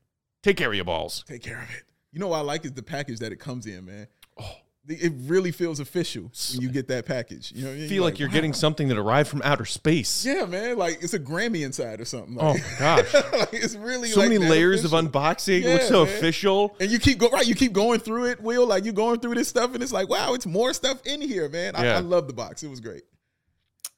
[0.43, 1.25] Take care of your balls.
[1.27, 1.83] Take care of it.
[2.13, 4.07] You know what I like is the package that it comes in, man.
[4.91, 7.53] Oh, it really feels official when you get that package.
[7.53, 7.89] You know, what I mean?
[7.89, 10.25] Feel like, you're getting something that arrived from outer space.
[10.25, 10.79] Yeah, man.
[10.79, 12.37] Like it's a Grammy inside or something.
[12.41, 13.15] Oh Like, my gosh.
[13.15, 14.99] like, it's really So like many layers official.
[14.99, 15.59] of unboxing.
[15.59, 16.15] it Yeah, looks so man.
[16.15, 16.77] official.
[16.81, 17.47] And you keep go right.
[17.47, 18.67] You keep going through it, Will.
[18.67, 21.49] Like you're going through this stuff, and it's like, wow, it's more stuff in here,
[21.49, 21.77] man.
[21.77, 21.97] I, Yeah.
[21.97, 22.63] I love the box.
[22.63, 23.03] It was great.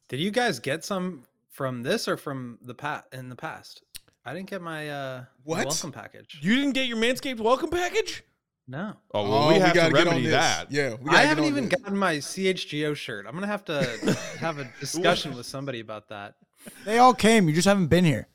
[0.09, 3.83] Did you guys get some from this or from the pat in the past?
[4.25, 5.67] I didn't get my uh What?
[5.67, 6.39] welcome package.
[6.43, 8.25] You didn't get your Manscaped welcome package?
[8.71, 8.95] No.
[9.13, 10.33] Oh, well, we have to gotta get remedy this.
[10.33, 10.71] that.
[10.71, 11.81] Yeah, we I haven't even this.
[11.81, 13.27] gotten my CHGO shirt.
[13.27, 13.83] I'm gonna have to
[14.39, 16.37] have a discussion with somebody about that.
[16.85, 17.49] They all came.
[17.49, 18.29] You just haven't been here.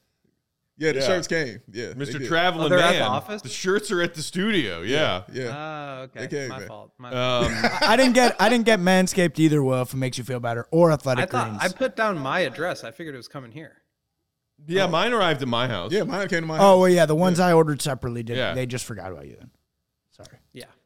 [0.78, 1.06] Yeah, the Yeah.
[1.06, 1.62] shirts came.
[1.72, 2.20] Yeah, Mr.
[2.20, 2.28] did.
[2.28, 3.00] Traveling Oh, they're at Man.
[3.00, 3.42] the office?
[3.44, 4.82] The shirts are at the studio.
[4.82, 5.24] Yeah.
[5.32, 6.28] Yeah, Oh, okay.
[6.28, 6.68] Came, my man.
[6.68, 6.92] fault.
[6.98, 7.46] My fault.
[7.46, 9.64] Um, I didn't get I didn't get Manscaped either.
[9.64, 11.64] Will if it makes you feel better, or Athletic I thought Greens.
[11.74, 12.84] I put down my address.
[12.84, 13.78] I figured it was coming here.
[14.68, 15.94] yeah, mine arrived at my house.
[15.94, 16.04] yeah.
[16.04, 16.56] Mine came to my.
[16.58, 16.80] oh house.
[16.82, 18.36] well, yeah, the ones I ordered separately did.
[18.36, 18.54] Yeah.
[18.54, 19.52] They just forgot about you then.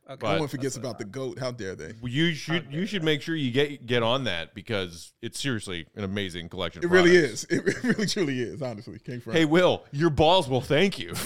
[0.10, 0.18] Sorry.
[0.22, 0.28] Yeah.
[0.28, 0.34] Okay.
[0.36, 1.38] No one forgets about the goat.
[1.40, 1.94] How dare they?
[2.04, 6.04] You should you should make sure you get get on that because it's seriously an
[6.04, 6.82] amazing collection.
[6.82, 7.44] It Of really products.
[7.46, 7.60] is.
[7.68, 8.62] It really truly is.
[8.62, 9.34] Honestly, came from.
[9.34, 11.14] Hey, Will, your balls will thank you.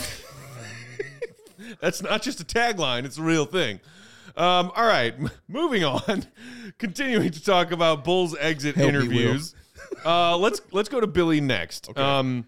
[1.80, 3.80] That's not just a tagline; it's a real thing.
[4.36, 6.26] Um, all right, m- moving on.
[6.80, 9.56] Continuing to talk about Bulls exit Help me, interviews.
[10.06, 11.90] uh, let's let's go to Billy next.
[11.90, 12.02] Okay.
[12.02, 12.46] Um,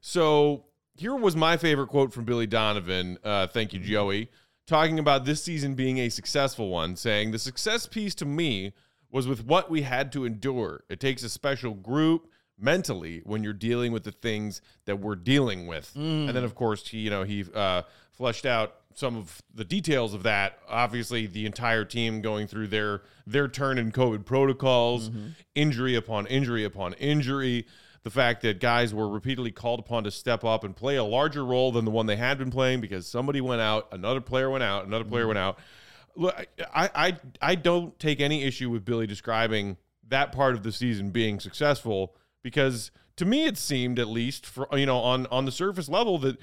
[0.00, 0.64] so
[0.96, 3.18] here was my favorite quote from Billy Donovan.
[3.22, 4.30] Uh, thank you, Joey.
[4.66, 8.72] Talking about this season being a successful one, saying the success piece to me
[9.10, 10.82] was with what we had to endure.
[10.88, 15.66] It takes a special group mentally when you're dealing with the things that we're dealing
[15.68, 15.92] with.
[15.94, 20.14] And then, of course, he, you know, he uh, fleshed out some of the details
[20.14, 20.58] of that.
[20.68, 25.10] Obviously, the entire team going through their their turn in COVID protocols,
[25.54, 27.66] injury upon injury upon injury.
[28.06, 31.44] The fact that guys were repeatedly called upon to step up and play a larger
[31.44, 34.62] role than the one they had been playing because somebody went out, another player went
[34.62, 35.30] out, another player mm-hmm.
[35.30, 35.58] went out.
[36.14, 40.70] Look, I, I I don't take any issue with Billy describing that part of the
[40.70, 42.14] season being successful
[42.44, 46.16] because to me it seemed at least for you know on on the surface level
[46.18, 46.38] that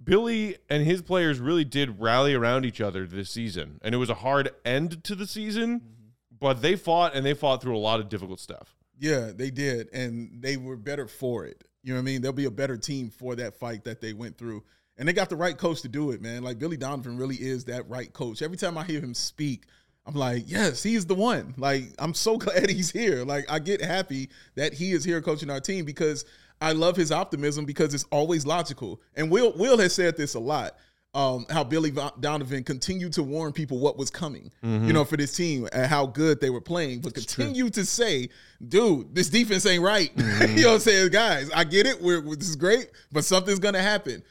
[0.00, 4.08] Billy and his players really did rally around each other this season and it was
[4.08, 6.10] a hard end to the season mm-hmm.
[6.38, 8.76] but they fought and they fought through a lot of difficult stuff.
[8.98, 11.64] Yeah, they did, and they were better for it.
[11.82, 12.22] You know what I mean?
[12.22, 14.64] They'll be a better team for that fight that they went through,
[14.96, 16.42] and they got the right coach to do it, man.
[16.42, 18.42] Like Billy Donovan really is that right coach.
[18.42, 19.66] Every time I hear him speak,
[20.08, 21.54] I'm like, yes, he's the one.
[21.56, 23.24] Like I'm so glad he's here.
[23.24, 26.24] Like I get happy that he is here coaching our team because
[26.60, 29.00] I love his optimism because it's always logical.
[29.14, 30.76] And Will Will has said this a lot.
[31.14, 31.90] Um, how Billy
[32.20, 36.06] Donovan continued to warn people what was coming, you know, for this team and how
[36.06, 38.28] good they were playing, but continue to say,
[38.68, 40.12] dude, this defense ain't right.
[40.16, 41.10] you know what I'm saying?
[41.10, 42.00] Guys, I get it.
[42.00, 44.22] We're, this is great, but something's going to happen.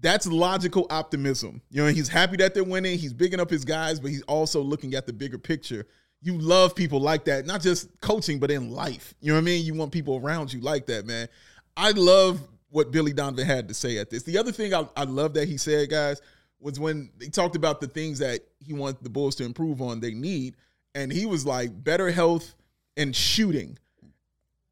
[0.00, 1.62] That's logical optimism.
[1.70, 2.98] You know, he's happy that they're winning.
[2.98, 5.86] He's bigging up his guys, but he's also looking at the bigger picture.
[6.20, 9.14] You love people like that, not just coaching, but in life.
[9.20, 9.64] You know what I mean?
[9.64, 11.28] You want people around you like that, man.
[11.76, 14.22] I love what Billy Donovan had to say at this.
[14.22, 16.20] The other thing I, I love that he said, guys,
[16.60, 20.00] was when he talked about the things that he wants the Bulls to improve on,
[20.00, 20.56] they need.
[20.94, 22.54] And he was like, better health
[22.96, 23.78] and shooting.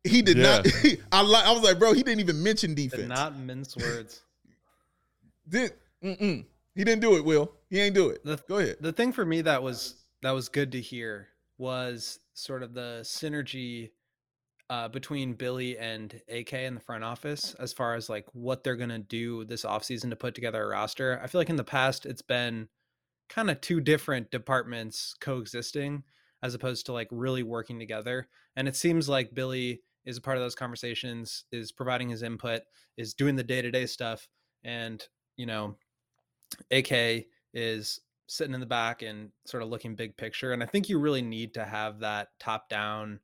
[0.03, 0.67] He did not.
[1.13, 1.47] I like.
[1.47, 3.03] I was like, bro, he didn't even mention defense.
[3.03, 4.23] Did not mince words.
[5.49, 6.45] Did mm-mm.
[6.75, 7.25] he didn't do it?
[7.25, 8.25] Will he ain't do it?
[8.25, 8.77] The- Go ahead.
[8.81, 11.29] The thing for me that was that was good to hear
[11.59, 13.91] was sort of the synergy
[14.71, 18.77] uh, between Billy and AK in the front office as far as like what they're
[18.77, 21.21] gonna do this offseason to put together a roster.
[21.23, 22.69] I feel like in the past it's been
[23.29, 26.03] kind of two different departments coexisting
[26.43, 28.29] as opposed to like really working together.
[28.57, 32.63] And it seems like Billy is a part of those conversations, is providing his input,
[32.97, 34.29] is doing the day to day stuff,
[34.63, 35.03] and
[35.37, 35.77] you know,
[36.71, 40.53] AK is sitting in the back and sort of looking big picture.
[40.53, 43.21] And I think you really need to have that top down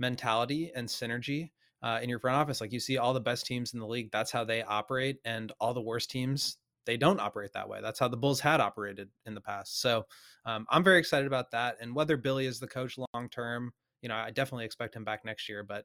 [0.00, 1.50] mentality and synergy
[1.82, 2.60] uh, in your front office.
[2.60, 5.18] Like you see all the best teams in the league, that's how they operate.
[5.24, 7.80] And all the worst teams, they don't operate that way.
[7.80, 9.80] That's how the Bulls had operated in the past.
[9.80, 10.06] So
[10.44, 11.76] um, I'm very excited about that.
[11.80, 15.24] And whether Billy is the coach long term, you know, I definitely expect him back
[15.24, 15.84] next year, but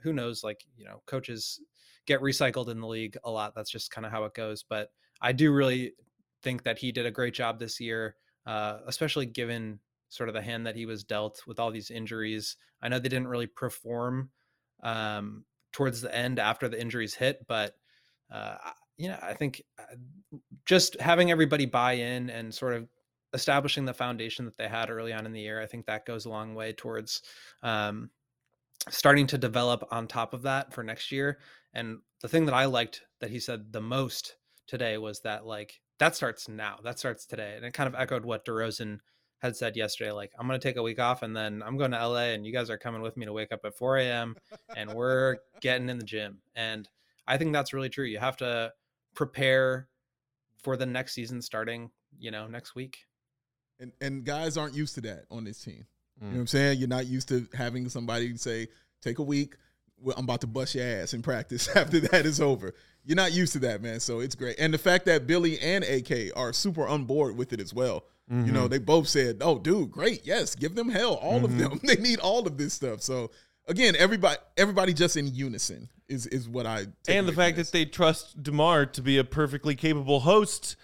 [0.00, 0.44] who knows?
[0.44, 1.60] Like, you know, coaches
[2.06, 3.54] get recycled in the league a lot.
[3.54, 4.62] That's just kind of how it goes.
[4.62, 4.90] But
[5.20, 5.92] I do really
[6.42, 8.14] think that he did a great job this year,
[8.46, 12.56] uh, especially given sort of the hand that he was dealt with all these injuries.
[12.82, 14.30] I know they didn't really perform
[14.82, 17.74] um, towards the end after the injuries hit, but
[18.30, 18.56] uh,
[18.96, 19.96] you know, I think uh,
[20.66, 22.88] just having everybody buy in and sort of
[23.32, 26.24] establishing the foundation that they had early on in the year, I think that goes
[26.24, 27.22] a long way towards
[27.62, 28.10] um,
[28.88, 31.38] starting to develop on top of that for next year.
[31.74, 35.80] And the thing that I liked that he said the most today was that like
[35.98, 38.98] that starts now, that starts today, and it kind of echoed what DeRozan
[39.38, 40.12] had said yesterday.
[40.12, 42.44] Like I'm going to take a week off and then I'm going to LA, and
[42.44, 44.36] you guys are coming with me to wake up at 4 a.m.
[44.76, 46.38] and we're getting in the gym.
[46.56, 46.88] And
[47.26, 48.04] I think that's really true.
[48.04, 48.72] You have to
[49.14, 49.88] prepare
[50.58, 53.06] for the next season starting, you know, next week.
[53.80, 55.86] And and guys aren't used to that on this team.
[56.20, 56.22] Mm.
[56.22, 56.78] You know what I'm saying?
[56.78, 58.68] You're not used to having somebody say,
[59.00, 59.54] "Take a week,
[60.16, 62.74] I'm about to bust your ass in practice after that is over."
[63.04, 64.00] You're not used to that, man.
[64.00, 64.56] So it's great.
[64.58, 68.04] And the fact that Billy and AK are super on board with it as well.
[68.30, 68.46] Mm-hmm.
[68.46, 68.68] You know, mm-hmm.
[68.68, 70.22] they both said, "Oh, dude, great.
[70.24, 71.14] Yes, give them hell.
[71.14, 71.44] All mm-hmm.
[71.44, 71.80] of them.
[71.84, 73.30] They need all of this stuff." So
[73.68, 77.84] again, everybody everybody just in unison is is what I and the fact that they
[77.84, 80.76] trust Demar to be a perfectly capable host,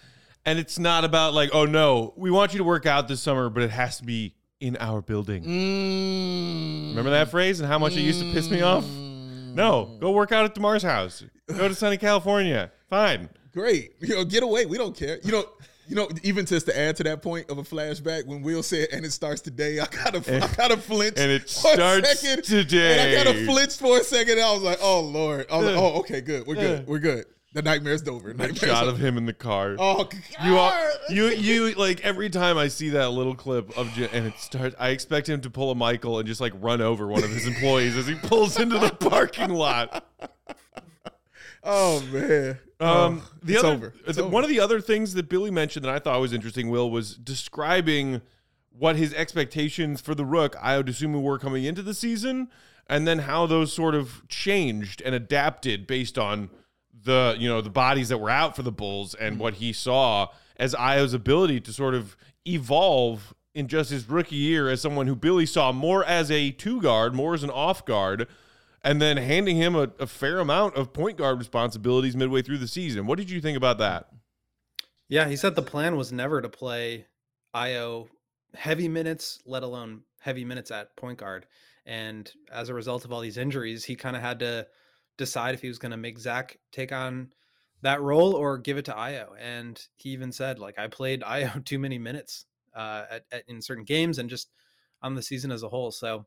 [0.45, 3.49] and it's not about like, oh no, we want you to work out this summer,
[3.51, 5.43] but it has to be in our building.
[5.45, 6.89] Mm.
[6.91, 7.99] Remember that phrase and how much mm.
[7.99, 8.87] it used to piss me off?
[8.87, 11.25] No, go work out at Demar's house.
[11.47, 12.73] Go to sunny California.
[12.89, 13.29] Fine.
[13.53, 13.93] Great.
[14.01, 14.67] You know, get away.
[14.67, 15.19] We don't care.
[15.23, 15.45] You know.
[15.87, 18.89] You know, even just to add to that point of a flashback, when Will said,
[18.93, 22.45] "And it starts today," I kind of, I kind of flinched, and it starts second,
[22.45, 22.99] today.
[22.99, 24.41] And I kind of flinched for a second.
[24.41, 26.47] I was like, "Oh Lord!" I was like, "Oh, okay, good.
[26.47, 26.87] We're good.
[26.87, 28.35] We're good." The nightmare's over.
[28.35, 28.91] Nightmare's shot over.
[28.93, 29.77] of him in the car.
[29.79, 30.09] Oh,
[30.45, 34.27] you, are, you, you, like every time I see that little clip of J- and
[34.27, 37.23] it starts, I expect him to pull a Michael and just like run over one
[37.23, 40.05] of his employees as he pulls into the parking lot.
[41.65, 42.59] Oh man.
[42.81, 45.99] Um, oh, the other, the, one of the other things that Billy mentioned that I
[45.99, 48.21] thought was interesting, Will, was describing
[48.77, 52.49] what his expectations for the Rook, Ayo Dosunmu, were coming into the season,
[52.89, 56.51] and then how those sort of changed and adapted based on
[57.05, 60.29] the you know the bodies that were out for the Bulls and what he saw
[60.57, 65.15] as Ayo's ability to sort of evolve in just his rookie year as someone who
[65.15, 68.27] Billy saw more as a two guard, more as an off guard
[68.85, 72.69] and then handing him a, a fair amount of point guard responsibilities midway through the
[72.69, 73.07] season.
[73.07, 74.09] What did you think about that?
[75.09, 77.07] Yeah, he said the plan was never to play
[77.55, 78.09] Ayo
[78.55, 81.47] heavy minutes, let alone heavy minutes at point guard.
[81.87, 84.67] And as a result of all these injuries, he kind of had to
[85.17, 87.33] decide if he was going to make Zach take on
[87.83, 89.29] that role or give it to Ayo.
[89.39, 93.63] And he even said, like, I played Ayo too many minutes uh, at, at, in
[93.63, 94.51] certain games and just
[95.03, 95.91] on the season as a whole.
[95.91, 96.27] So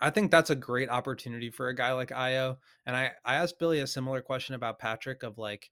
[0.00, 2.56] I think that's a great opportunity for a guy like Ayo.
[2.86, 5.70] And I, I asked Billy a similar question about Patrick of like,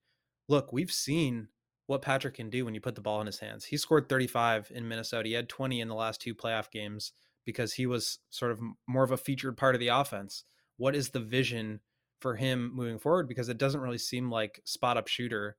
[0.48, 1.48] look, we've seen
[1.86, 3.64] what Patrick can do when you put the ball in his hands.
[3.64, 5.28] He scored 35 in Minnesota.
[5.28, 7.12] He had 20 in the last two playoff games
[7.44, 10.44] because he was sort of more of a featured part of the offense.
[10.76, 11.80] What is the vision
[12.20, 13.28] for him moving forward?
[13.28, 15.56] Because it doesn't really seem like spot up shooter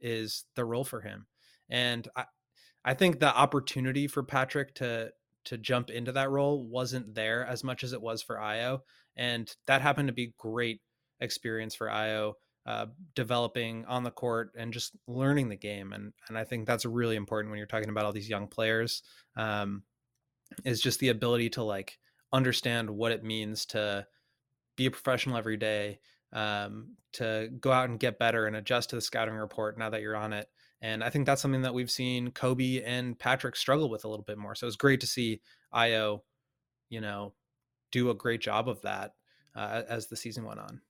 [0.00, 1.26] is the role for him.
[1.68, 2.24] And I,
[2.84, 5.12] I think the opportunity for Patrick to
[5.44, 8.80] to jump into that role wasn't there as much as it was for Ayo,
[9.16, 10.80] and that happened to be great
[11.20, 12.34] experience for Ayo.
[12.64, 16.84] uh, developing on the court and just learning the game, and and I think that's
[16.84, 19.02] really important when you're talking about all these young players.
[19.36, 19.82] Um,
[20.64, 21.98] is just the ability to like
[22.32, 24.06] understand what it means to
[24.76, 25.98] be a professional every day,
[26.32, 30.02] um, to go out and get better and adjust to the scouting report now that
[30.02, 30.48] you're on it
[30.82, 34.24] and I think that's something that we've seen Kobe and Patrick struggle with a little
[34.24, 34.56] bit more.
[34.56, 35.40] So it's great to see
[35.72, 36.22] Ayo,
[36.90, 37.32] you know,
[37.92, 39.14] do a great job of that
[39.54, 40.80] uh, as the season went on.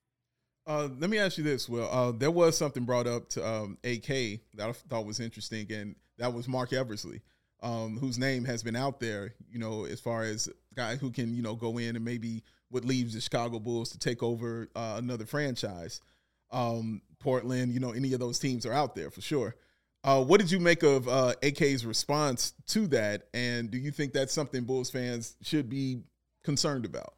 [0.65, 1.87] Uh, let me ask you this, Will.
[1.91, 4.07] Uh, there was something brought up to um, AK
[4.55, 7.21] that I thought was interesting, and that was Marc Eversley,
[7.61, 11.35] um, whose name has been out there, you know, as far as guy who can,
[11.35, 14.95] you know, go in and maybe what leaves the Chicago Bulls to take over uh,
[14.97, 16.01] another franchise.
[16.49, 19.55] Um, Portland, you know, any of those teams are out there for sure.
[20.03, 23.23] Uh, what did you make of uh, AK's response to that?
[23.33, 26.01] And do you think that's something Bulls fans should be
[26.43, 27.13] concerned about?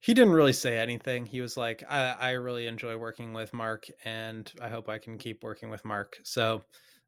[0.00, 1.24] He didn't really say anything.
[1.24, 5.16] He was like, I, I really enjoy working with Mark, and I hope I can
[5.16, 6.18] keep working with Mark.
[6.24, 6.62] So,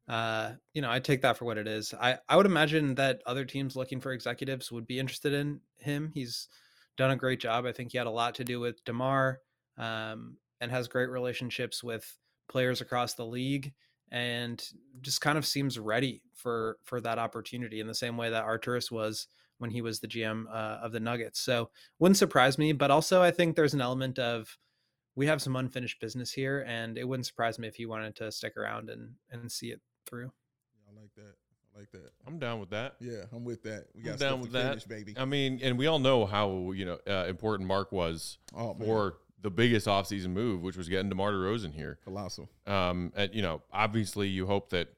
[0.07, 1.93] uh, you know, I take that for what it is.
[1.93, 6.09] I, I would imagine that other teams looking for executives would be interested in him.
[6.11, 6.47] He's
[6.97, 7.67] done a great job.
[7.67, 9.41] I think he had a lot to do with DeMar
[9.77, 13.73] um, and has great relationships with players across the league
[14.11, 14.63] and
[15.01, 18.91] just kind of seems ready for for that opportunity in the same way that Arturas
[18.91, 21.39] was when he was the GM uh, of the Nuggets.
[21.39, 24.57] So wouldn't surprise me, but also I think there's an element of
[25.15, 28.31] we have some unfinished business here, and it wouldn't surprise me if he wanted to
[28.31, 30.31] stick around and and see it through.
[30.85, 31.33] Yeah, I like that.
[31.75, 32.11] I like that.
[32.25, 32.95] I'm down with that.
[32.99, 33.85] Yeah, I'm with that.
[33.95, 34.69] We I'm got down stuff with to that.
[34.69, 35.13] finish, baby.
[35.17, 38.87] I mean, and we all know how you know uh, important Mark was Oh man,
[38.87, 41.99] for the biggest offseason move, which was getting DeMar DeRozan here.
[42.03, 42.49] colossal.
[42.65, 44.89] Um, and you know, obviously, you hope that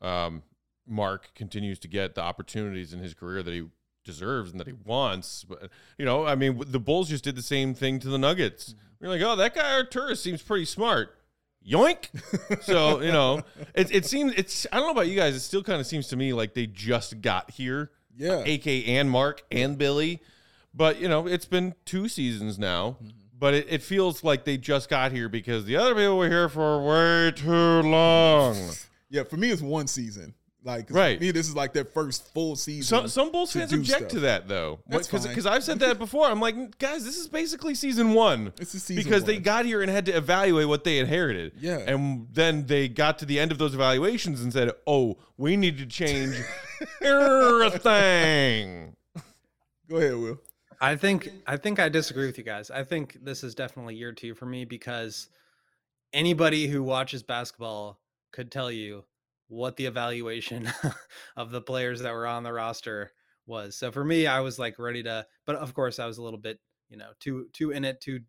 [0.00, 0.42] um,
[0.86, 3.64] Marc continues to get the opportunities in his career that he
[4.04, 5.44] deserves and that he wants.
[5.44, 8.74] But you know, I mean, the Bulls just did the same thing to the Nuggets.
[9.00, 11.14] We're like, oh, that guy Arturas seems pretty smart.
[11.66, 12.08] Yoink.
[12.62, 13.42] so you know,
[13.74, 14.66] it it seems it's.
[14.72, 15.34] I don't know about you guys.
[15.34, 17.90] It still kind of seems to me like they just got here.
[18.16, 20.20] Yeah, AK and Marc and Billy.
[20.74, 22.96] But you know, it's been two seasons now.
[23.38, 26.48] But it, it feels like they just got here because the other people were here
[26.48, 28.56] for way too long.
[29.10, 29.22] yeah.
[29.24, 30.34] For me, it's one season.
[30.64, 31.18] Like Right.
[31.18, 32.82] For me, this is like their first full season.
[32.82, 34.08] Some some Bulls fans object stuff.
[34.10, 36.26] to that though, because I've said that before.
[36.26, 38.52] I'm like, guys, this is basically season one.
[38.60, 41.52] It's a season because they got here and had to evaluate what they inherited.
[41.60, 41.78] Yeah.
[41.78, 45.78] and then they got to the end of those evaluations and said, "Oh, we need
[45.78, 46.34] to change
[47.00, 48.96] everything."
[49.88, 50.40] Go ahead, Will.
[50.80, 52.70] I think I think I disagree with you guys.
[52.70, 55.28] I think this is definitely year two for me because
[56.12, 58.00] anybody who watches basketball
[58.32, 59.04] could tell you
[59.48, 60.70] what the evaluation
[61.36, 63.12] of the players that were on the roster
[63.46, 63.76] was.
[63.76, 66.38] So for me, I was like ready to, but of course I was a little
[66.38, 68.20] bit, you know, too too in it, too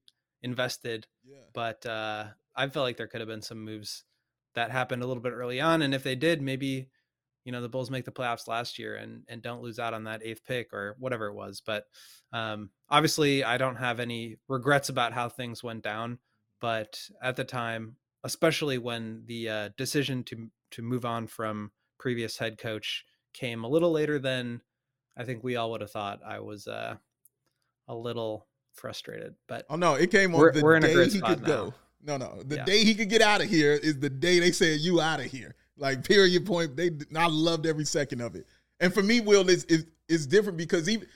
[0.41, 1.05] invested.
[1.23, 1.37] Yeah.
[1.53, 4.05] But uh, I felt like there could have been some moves
[4.55, 6.89] that happened a little bit early on, and if they did, maybe
[7.45, 10.03] you know the Bulls make the playoffs last year and and don't lose out on
[10.05, 11.61] that eighth pick or whatever it was.
[11.65, 11.85] But
[12.33, 16.19] um, obviously, I don't have any regrets about how things went down.
[16.61, 22.37] But at the time, especially when the uh, decision to to move on from previous
[22.37, 24.61] head coach came a little later than
[25.17, 26.95] I think we all would have thought, I was uh,
[27.87, 29.35] a little frustrated.
[29.47, 31.47] But Oh no, it came on We're- the we're day he could now.
[31.47, 31.73] go.
[32.01, 32.65] No, no, the Yeah.
[32.65, 35.25] day he could get out of here is the day they said you out of
[35.25, 35.55] here.
[35.79, 36.75] Like period point.
[36.75, 38.45] They I loved every second of it.
[38.79, 41.07] And for me, Will, it's is it's different because even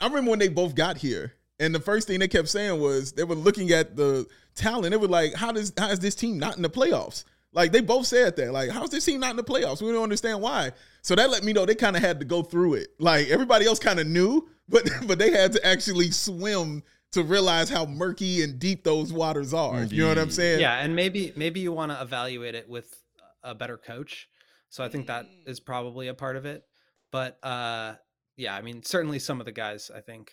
[0.00, 3.12] I remember when they both got here, and the first thing they kept saying was
[3.12, 4.90] they were looking at the talent.
[4.90, 7.80] They were like, "How does how is this team not in the playoffs?" Like they
[7.80, 8.52] both said that.
[8.52, 9.80] Like, how's this team not in the playoffs?
[9.80, 10.72] We don't understand why.
[11.02, 12.88] So that let me know they kind of had to go through it.
[12.98, 16.82] Like everybody else kind of knew, but but they had to actually swim
[17.12, 19.82] to realize how murky and deep those waters are.
[19.84, 20.60] You know what I'm saying?
[20.60, 22.94] yeah and maybe maybe you want to evaluate it with
[23.42, 24.28] a better coach
[24.68, 25.64] so i think that Mm.
[25.64, 26.64] probably a part of it
[27.12, 27.94] but uh
[28.36, 30.32] yeah i mean certainly some of the guys i think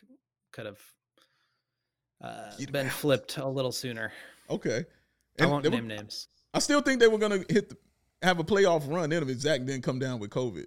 [0.52, 0.80] could have
[2.22, 2.92] uh, been out.
[2.92, 4.12] flipped a little sooner
[4.50, 4.86] Okay.
[5.40, 7.78] i won't they were- name names I still think they were gonna hit the,
[8.22, 10.66] have a playoff run in if Zach didn't come down with COVID,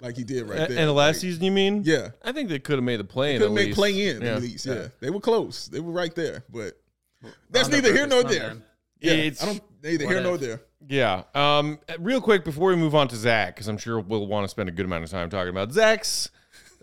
[0.00, 0.78] like he did right and, there.
[0.78, 1.82] and the last Like, season, you mean?
[1.84, 3.40] yeah, I think they could have made the play in.
[3.40, 4.36] couldn't at make play in Yeah.
[4.36, 4.64] at least.
[4.64, 4.86] Yeah.
[5.00, 5.66] they were close.
[5.66, 6.80] They were right there, but
[7.50, 8.58] that's neither here nor there.
[9.00, 10.40] Yeah, It's- I don't neither here nor if?
[10.40, 10.60] there.
[10.86, 11.24] Yeah.
[11.34, 11.78] Um.
[11.98, 14.68] Real quick before we move on to Zach, because I'm sure we'll want to spend
[14.68, 16.30] a good amount of time talking about Zach's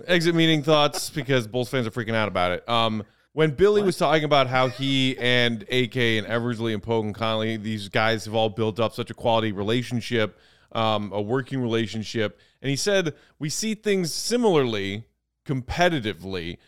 [0.08, 2.68] exit meeting thoughts because Bulls fans are freaking out about it.
[2.70, 3.04] Um.
[3.34, 7.58] When Billy was talking about how he and AK and Eversley and Pogue and Conley,
[7.58, 10.40] these guys have all built up such a quality relationship,
[10.72, 15.04] um, a working relationship, and he said we see things similarly,
[15.46, 16.60] competitively.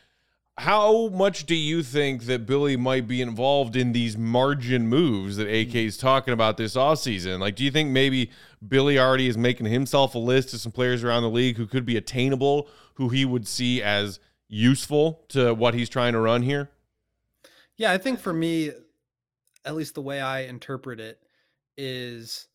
[0.60, 5.48] How much do you think that Billy might be involved in these margin moves that
[5.48, 7.40] AK is talking about this offseason?
[7.40, 8.32] Like, do you think maybe
[8.68, 11.86] Billy already is making himself a list of some players around the league who could
[11.86, 16.72] be attainable, who he would see as useful to what he's trying to run here?
[17.76, 18.72] Yeah, I think for me,
[19.64, 21.22] at least the way I interpret it
[21.78, 22.48] is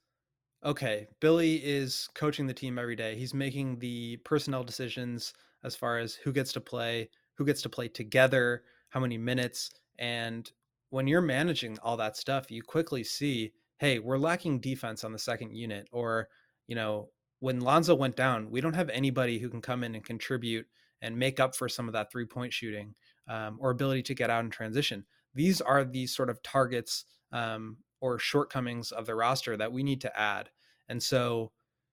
[0.64, 3.14] okay, Billy is coaching the team every day.
[3.14, 7.68] He's making the personnel decisions as far as who gets to play, who gets to
[7.68, 9.70] play together, how many minutes.
[9.98, 10.50] And
[10.90, 15.18] when you're managing all that stuff, you quickly see, hey, we're lacking defense on the
[15.18, 15.88] second unit.
[15.92, 16.28] Or,
[16.66, 17.08] you know,
[17.40, 20.66] when Lonzo went down, we don't have anybody who can come in and contribute
[21.00, 22.94] and make up for some of that three point shooting
[23.28, 25.04] um, or ability to get out in transition.
[25.34, 30.00] These are the sort of targets um, or shortcomings of the roster that we need
[30.02, 30.50] to add.
[30.88, 31.52] And so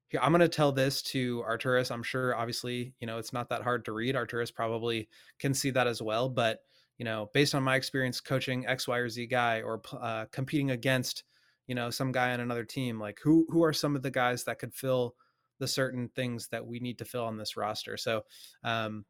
[0.09, 3.49] here, I'm going to tell this to Arturas I'm sure, obviously, you know, it's not
[3.49, 4.15] that hard to read.
[4.15, 5.07] Arturas probably
[5.39, 6.27] can see that as well.
[6.29, 6.59] But,
[6.97, 10.71] you know, based on my experience coaching X, Y, or Z guy or uh, competing
[10.71, 11.23] against,
[11.67, 14.43] you know, some guy on another team, like who who are some of the guys
[14.43, 15.15] that could fill
[15.59, 17.95] the certain things that we need to fill on this roster?
[17.95, 18.23] So,
[18.63, 19.05] um,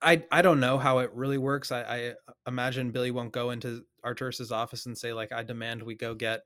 [0.00, 1.72] I I don't know how it really works.
[1.72, 2.12] I, I
[2.46, 6.42] imagine Billy won't go into Arturas's office and say like, I demand we go get,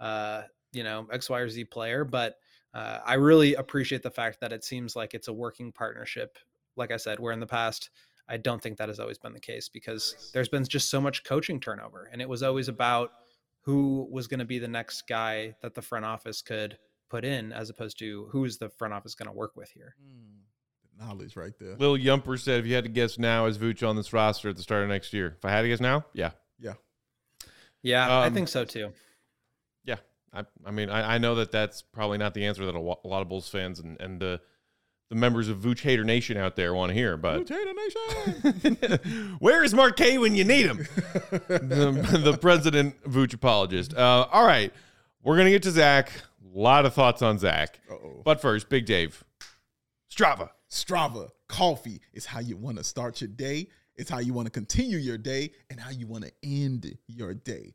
[0.00, 0.42] uh,
[0.72, 2.04] you know, X, Y, or Z player.
[2.04, 2.36] But
[2.74, 6.38] uh, I really appreciate the fact that it seems like it's a working partnership.
[6.76, 7.90] Like I said, where in the past
[8.28, 11.24] I don't think that has always been the case because there's been just so much
[11.24, 13.10] coaching turnover, and it was always about
[13.62, 16.78] who was going to be the next guy that the front office could
[17.10, 19.96] put in as opposed to who's the front office going to work with here.
[20.98, 21.76] Knowledge right there.
[21.76, 24.56] Lil Yumper said, if you had to guess now, is Vooch on this roster at
[24.56, 25.34] the start of next year?
[25.38, 26.30] If I had to guess now, yeah.
[26.58, 26.74] Yeah.
[27.82, 28.92] Yeah, I Um, think so too.
[30.32, 32.98] I, I mean, I, I know that that's probably not the answer that a, wa-
[33.04, 34.40] a lot of Bulls fans and, and the,
[35.08, 37.48] the members of Vooch Hater Nation out there want to hear, but.
[39.40, 40.76] Where is Mark K when you need him?
[41.48, 43.94] the, the president Vooch apologist.
[43.94, 44.72] Uh, all right.
[45.22, 46.12] We're going to get to Zach.
[46.54, 47.80] A lot of thoughts on Zach.
[47.90, 48.22] Uh-oh.
[48.24, 49.24] But first, Big Dave.
[50.10, 50.50] Strava.
[50.70, 53.68] Strava coffee is how you want to start your day.
[53.96, 57.34] It's how you want to continue your day and how you want to end your
[57.34, 57.74] day.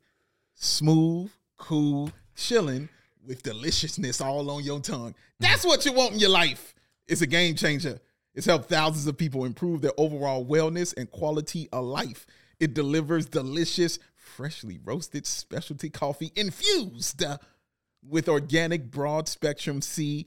[0.54, 2.88] Smooth, cool, chilling
[3.26, 5.14] with deliciousness all on your tongue.
[5.40, 6.74] That's what you want in your life.
[7.08, 8.00] It's a game changer.
[8.34, 12.26] It's helped thousands of people improve their overall wellness and quality of life.
[12.60, 17.24] It delivers delicious, freshly roasted specialty coffee infused
[18.02, 20.26] with organic broad spectrum CBD.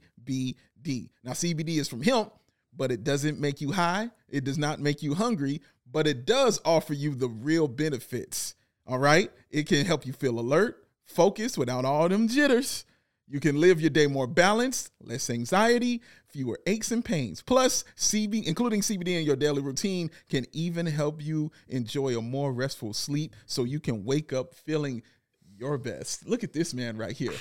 [1.22, 2.32] Now, CBD is from hemp,
[2.76, 4.10] but it doesn't make you high.
[4.28, 5.60] It does not make you hungry,
[5.90, 8.54] but it does offer you the real benefits.
[8.86, 9.30] All right?
[9.50, 12.84] It can help you feel alert, focused without all them jitters.
[13.28, 17.42] You can live your day more balanced, less anxiety, fewer aches and pains.
[17.42, 22.52] Plus, CB, including CBD in your daily routine, can even help you enjoy a more
[22.52, 25.02] restful sleep so you can wake up feeling
[25.56, 26.26] your best.
[26.26, 27.34] Look at this man right here.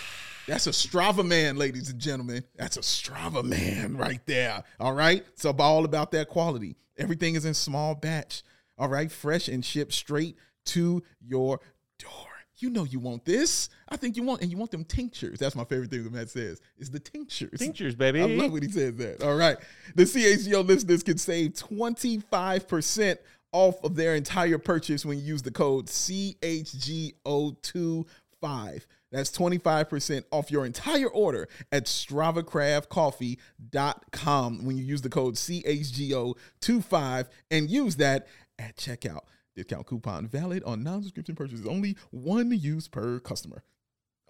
[0.47, 2.43] That's a Strava man, ladies and gentlemen.
[2.55, 4.63] That's a Strava man right there.
[4.79, 5.25] All right.
[5.33, 6.75] It's all about that quality.
[6.97, 8.43] Everything is in small batch.
[8.77, 9.11] All right.
[9.11, 11.61] Fresh and shipped straight to your
[11.97, 12.28] door.
[12.61, 13.69] You know you want this.
[13.87, 15.39] I think you want, and you want them tinctures.
[15.39, 17.57] That's my favorite thing that Matt says is the tinctures.
[17.59, 18.21] Tinctures, baby.
[18.21, 19.23] I love when he says that.
[19.23, 19.55] All right.
[19.95, 23.17] The CHGO listeners can save 25%
[23.51, 28.85] off of their entire purchase when you use the code CHGO25.
[29.11, 37.71] That's 25% off your entire order at StravaCraftCoffee.com when you use the code CHGO25 and
[37.71, 38.27] use that
[38.59, 39.21] at checkout.
[39.55, 41.65] Discount coupon valid on non-subscription purchases.
[41.65, 43.63] Only one use per customer.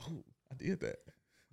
[0.01, 0.97] Oh, I did that.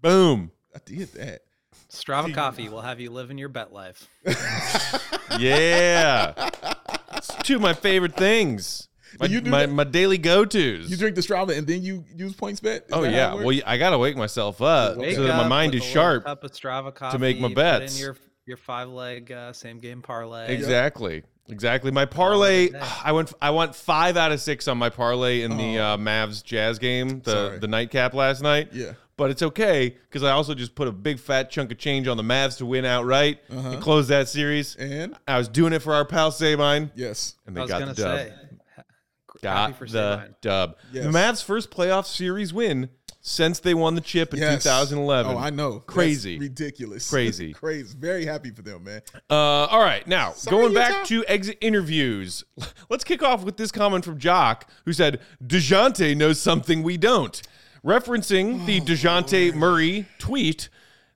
[0.01, 0.53] Boom.
[0.75, 1.43] I did that.
[1.91, 4.09] Strava coffee will have you living your bet life.
[5.39, 6.33] Yeah.
[7.13, 8.89] it's two of my favorite things.
[9.21, 10.91] My, you my, my daily go tos.
[10.91, 12.77] You drink the Strava and then you use PointsBet?
[12.77, 13.35] Is Oh yeah.
[13.35, 16.25] Well, I gotta wake myself up Wake so that my mind is sharp.
[16.25, 17.97] Cup of Strava coffee to make my put bets.
[17.97, 20.55] in your your five leg uh, same game parlay.
[20.55, 21.23] Exactly.
[21.49, 21.91] Exactly.
[21.91, 22.69] My parlay.
[22.71, 22.81] day.
[23.05, 23.33] I went.
[23.41, 27.21] I went five out of six on my parlay in the uh, Mavs Jazz game,
[27.21, 27.59] the Sorry.
[27.59, 28.71] the nightcap last night.
[28.73, 28.93] Yeah.
[29.17, 32.19] But it's okay because I also just put a big fat chunk of change on
[32.19, 34.77] the Mavs to win outright and close that series.
[34.77, 37.79] And I was doing it for our pal Sabine, yes, and I they was got
[37.81, 38.19] the dub.
[38.19, 38.33] say,
[39.43, 40.35] got for the Sabine.
[40.43, 40.77] dub.
[40.93, 41.05] Yes.
[41.05, 42.91] The Mavs' first playoff series win
[43.29, 44.63] since they won the chip in yes.
[44.63, 45.35] 2011.
[45.35, 45.73] Oh, I know.
[45.73, 46.39] That's Crazy.
[46.39, 47.53] ridiculous, Crazy.
[47.53, 47.93] crazy.
[47.99, 49.03] Very happy for them, man.
[49.29, 50.89] Uh, all right, now Sorry, going Utah.
[50.89, 52.45] back to exit interviews,
[52.89, 57.43] let's kick off with this comment from Jock, who said Dejounte knows something we don't,
[57.85, 60.69] referencing Oh, the Dejounte Murray tweet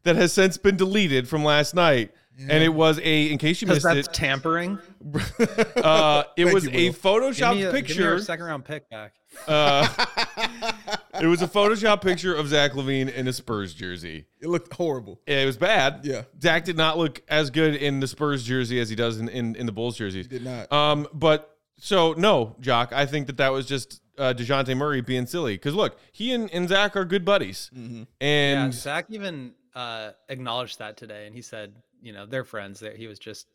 [0.03, 2.11] that has since been deleted from last night.
[2.41, 4.79] And it was a, in case you because missed that's it, tampering.
[5.77, 6.81] uh, it was you, a Will.
[6.93, 8.19] Give photoshopped me, a, give me picture.
[8.19, 9.13] second round pick back.
[11.21, 14.25] It was a Photoshop picture of Zach LaVine in a Spurs jersey.
[14.41, 15.21] It looked horrible.
[15.27, 16.01] It was bad.
[16.03, 16.23] Yeah.
[16.41, 19.55] Zach did not look as good in the Spurs jersey as he does in, in,
[19.57, 20.27] in the Bulls jerseys.
[20.27, 20.73] Did not.
[20.73, 25.27] Um, but so no, Jock, I think that that was just uh, Dejounte Murray being
[25.27, 25.55] silly.
[25.55, 28.03] Because look, he and, and Zach are good buddies, Mm-hmm.
[28.21, 32.81] Yeah, and Zach even uh, acknowledged that today, and he said, you know, they're friends.
[32.81, 33.47] That he was just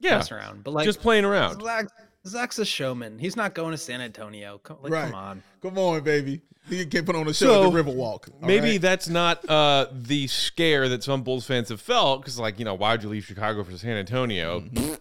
[0.00, 1.62] yeah, messing around, but like just playing around.
[1.62, 1.86] Zach,
[2.26, 3.18] Zach's a showman.
[3.18, 4.58] He's not going to San Antonio.
[4.58, 5.04] Come, like, right.
[5.06, 5.42] come on.
[5.60, 6.40] Come on, baby.
[6.68, 8.28] You can put on a show So, at the Riverwalk.
[8.40, 8.80] Maybe right?
[8.80, 12.74] that's not uh, the scare that some Bulls fans have felt because, like, you know,
[12.74, 14.60] why'd you leave Chicago for San Antonio?
[14.60, 14.94] Mm-hmm.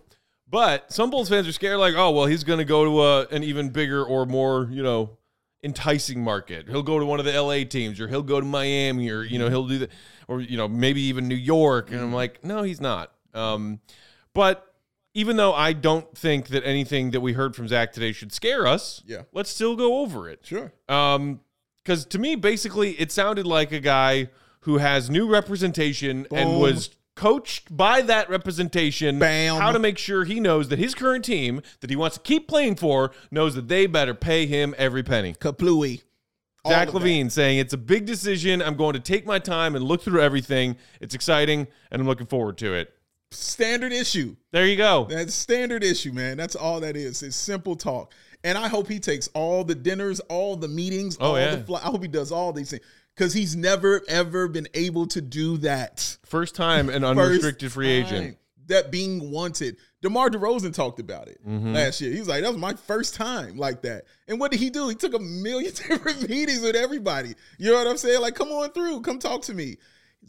[0.50, 3.28] But some Bulls fans are scared, like, oh, well, he's going to go to a,
[3.36, 5.18] an even bigger or more, you know,
[5.64, 6.68] enticing market.
[6.68, 9.38] He'll go to one of the LA teams, or he'll go to Miami, or you
[9.38, 9.90] know, he'll do the,
[10.28, 11.90] or you know, maybe even New York.
[11.92, 12.06] And Mm-hmm.
[12.08, 13.12] I'm like, no, he's not.
[13.36, 13.80] Um,
[14.34, 14.71] but
[15.14, 18.66] even though I don't think that anything that we heard from Zach today should scare
[18.66, 19.24] us, Yeah.
[19.34, 20.40] let's still go over it.
[20.44, 20.74] sure.
[20.88, 21.42] Um,
[21.84, 24.30] because to me, basically, it sounded like a guy
[24.62, 29.58] who has new representation and was coached by that representation Bam.
[29.60, 32.48] how to make sure he knows that his current team that he wants to keep
[32.48, 35.34] playing for knows that they better pay him every penny.
[35.34, 36.04] Kaplooey.
[36.68, 37.00] Zach of that.
[37.02, 38.62] LaVine saying it's a big decision.
[38.62, 40.78] I'm going to take my time and look through everything.
[41.00, 42.94] It's exciting, and I'm looking forward to it.
[43.32, 44.36] Standard issue.
[44.52, 45.06] There you go.
[45.10, 46.38] That's standard issue, man.
[46.38, 47.24] That's all that is.
[47.24, 48.14] It's simple talk.
[48.44, 51.56] And I hope he takes all the dinners, all the meetings, Oh, all yeah.
[51.56, 51.80] the fly.
[51.80, 52.84] I hope he does all these things.
[53.16, 56.18] because he's never ever been able to do that.
[56.26, 58.38] First time an unrestricted free agent.
[58.68, 59.76] That being wanted.
[60.02, 61.74] DeMar DeRozan talked about it Mhm.
[61.74, 62.12] last year.
[62.12, 64.06] He was like, that was my first time like that.
[64.28, 64.88] And what did he do?
[64.90, 67.36] He took a million different meetings with everybody.
[67.60, 68.22] You know what I'm saying?
[68.22, 69.02] Like, come on through.
[69.02, 69.78] Come talk to me.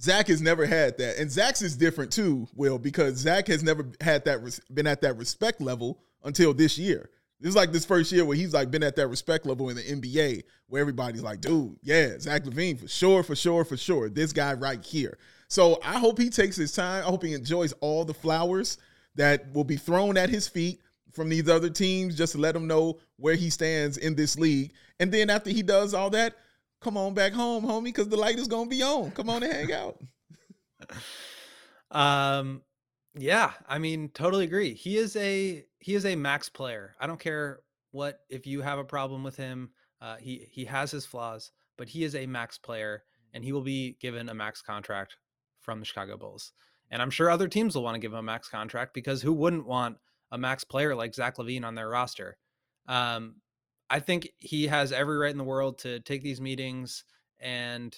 [0.00, 1.18] Zach has never had that.
[1.18, 5.02] And Zach's is different too, Will, because Zach has never had that, res- been at
[5.02, 7.10] that respect level until this year.
[7.40, 9.76] This is like this first year where he's like been at that respect level in
[9.76, 14.08] the NBA where everybody's like, dude, yeah, Zach LaVine for sure, for sure, for sure.
[14.08, 15.18] This guy right here.
[15.48, 17.02] So I hope he takes his time.
[17.02, 18.78] I hope he enjoys all the flowers
[19.16, 20.80] that will be thrown at his feet
[21.12, 24.72] from these other teams just to let him know where he stands in this league.
[24.98, 26.36] And then after he does all that,
[26.82, 29.10] come on back home, homie, because the light is gonna be on.
[29.12, 29.98] Come on and hang out.
[31.92, 32.62] Um,
[33.14, 34.74] yeah, I mean, totally agree.
[34.74, 36.94] He is a he is a max player.
[36.98, 37.60] I don't care
[37.90, 39.70] what if you have a problem with him.
[40.00, 43.04] Uh, he he has his flaws, but he is a max player,
[43.34, 45.16] and he will be given a max contract
[45.60, 46.52] from the Chicago Bulls.
[46.90, 49.32] And I'm sure other teams will want to give him a max contract because who
[49.32, 49.98] wouldn't want
[50.30, 52.36] a max player like Zach LaVine on their roster?
[52.88, 53.36] Um,
[53.92, 57.04] I think he has every right in the world to take these meetings
[57.38, 57.94] and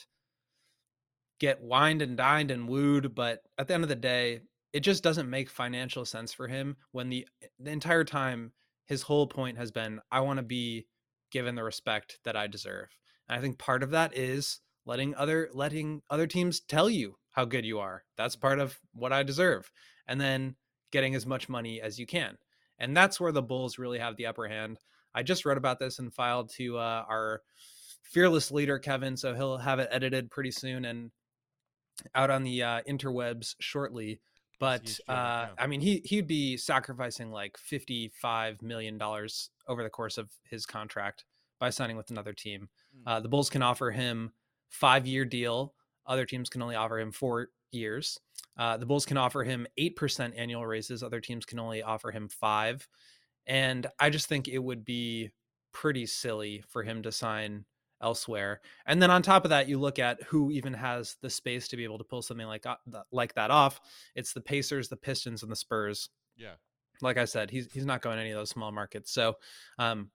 [1.39, 4.41] get wined and dined and wooed, but at the end of the day,
[4.73, 7.29] it just doesn't make financial sense for him when the
[7.61, 8.51] the entire time
[8.87, 10.89] his whole point has been I want to be
[11.31, 12.89] given the respect that I deserve.
[13.29, 17.45] And I think part of that is letting other letting other teams tell you how
[17.45, 18.03] good you are.
[18.17, 19.71] That's part of what I deserve.
[20.09, 20.57] And then
[20.91, 22.37] getting as much money as you can.
[22.81, 24.79] And that's where the Bulls really have the upper hand.
[25.15, 27.43] I just wrote about this and filed to uh, our
[28.03, 31.11] fearless leader Kevin, so he'll have it edited pretty soon and
[32.15, 34.21] out on the uh, interwebs shortly.
[34.61, 35.49] But uh.
[35.59, 40.31] I mean, he he'd be sacrificing like fifty five million dollars over the course of
[40.45, 41.25] his contract
[41.59, 42.69] by signing with another team.
[43.07, 44.33] Uh, the Bulls can offer him
[44.69, 45.75] five year deal.
[46.07, 48.19] Other teams can only offer him four years.
[48.57, 51.03] Uh, the Bulls can offer him eight percent annual raises.
[51.03, 52.87] Other teams can only offer him five.
[53.47, 55.31] And I just think it would be
[55.73, 57.65] pretty silly for him to sign
[58.01, 58.61] elsewhere.
[58.87, 61.77] And then on top of that, you look at who even has the space to
[61.77, 62.77] be able to pull something like uh,
[63.11, 63.81] like that off.
[64.15, 66.11] It's the Pacers, the Pistons, and the Spurs.
[66.37, 66.55] Yeah.
[67.03, 69.11] Like I said, he's he's not going any of those small markets.
[69.11, 69.35] So,
[69.79, 70.11] um,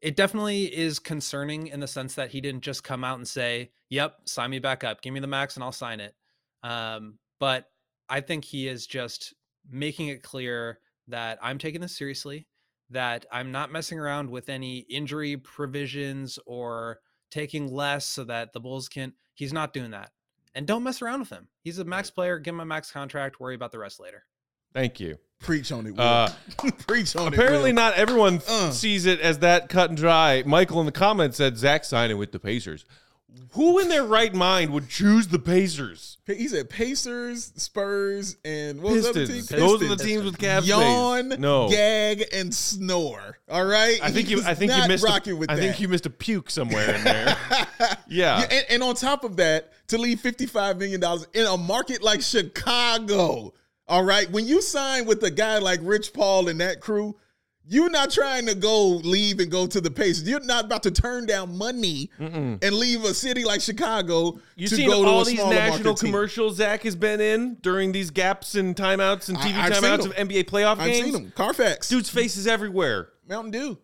[0.00, 3.70] it definitely is concerning in the sense that he didn't just come out and say,
[3.90, 6.14] "Yep, sign me back up, give me the max, and I'll sign it."
[6.62, 7.66] Um, but
[8.08, 9.34] I think he is just
[9.68, 12.46] making it clear that I'm taking this seriously,
[12.92, 16.98] that I'm not messing around with any injury provisions or
[17.30, 19.12] taking less so that the Bulls can.
[19.34, 20.10] He's not doing that.
[20.54, 21.48] And don't mess around with him.
[21.62, 22.38] He's a max player.
[22.38, 23.40] Give him a max contract.
[23.40, 24.24] Worry about the rest later.
[24.74, 25.16] Thank you.
[25.40, 26.00] Preach on it, Will.
[26.02, 26.30] Uh,
[26.86, 27.34] Preach on it.
[27.34, 28.70] Apparently, not everyone Uh.
[28.70, 30.42] sees it as that cut and dry.
[30.46, 32.84] Michael in the comments said Zach signing with the Pacers.
[33.52, 36.16] Who in their right mind would choose the Pacers?
[36.26, 39.36] He said Pacers, Spurs, and what was the other team?
[39.36, 39.60] Pistons.
[39.60, 40.70] Those are the teams with cap space.
[40.70, 43.38] Yawn, No, gag, and snore.
[43.50, 43.98] All right.
[44.02, 44.42] I think you.
[44.44, 45.04] I think you missed.
[45.04, 45.60] rocking A, with I that.
[45.60, 47.36] think you missed a puke somewhere in there.
[47.80, 47.96] yeah.
[48.08, 51.02] Yeah, and, and on top of that, to leave $55 million
[51.34, 53.52] in a market like Chicago,
[53.88, 57.16] all right, when you sign with a guy like Rich Paul and that crew,
[57.64, 60.28] you're not trying to go leave and go to the Pacers.
[60.28, 64.74] You're not about to turn down money and leave a city like Chicago You to
[64.76, 66.10] seen go to all a these national market team.
[66.12, 70.14] commercials Zach has been in during these gaps and timeouts and TV I've timeouts of
[70.14, 71.04] NBA playoff I've games?
[71.04, 71.32] seen them.
[71.36, 73.10] Carfax, Dude's face is everywhere.
[73.28, 73.78] Mountain Dew.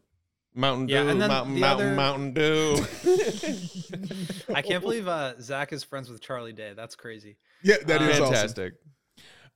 [0.54, 2.84] Mountain Dew, Yeah, and then Mountain, the Mountain, other- Mountain Dew.
[4.54, 6.72] I can't believe uh, Zach is friends with Charlie Day.
[6.74, 7.36] That's crazy.
[7.62, 8.72] Yeah, that is awesome.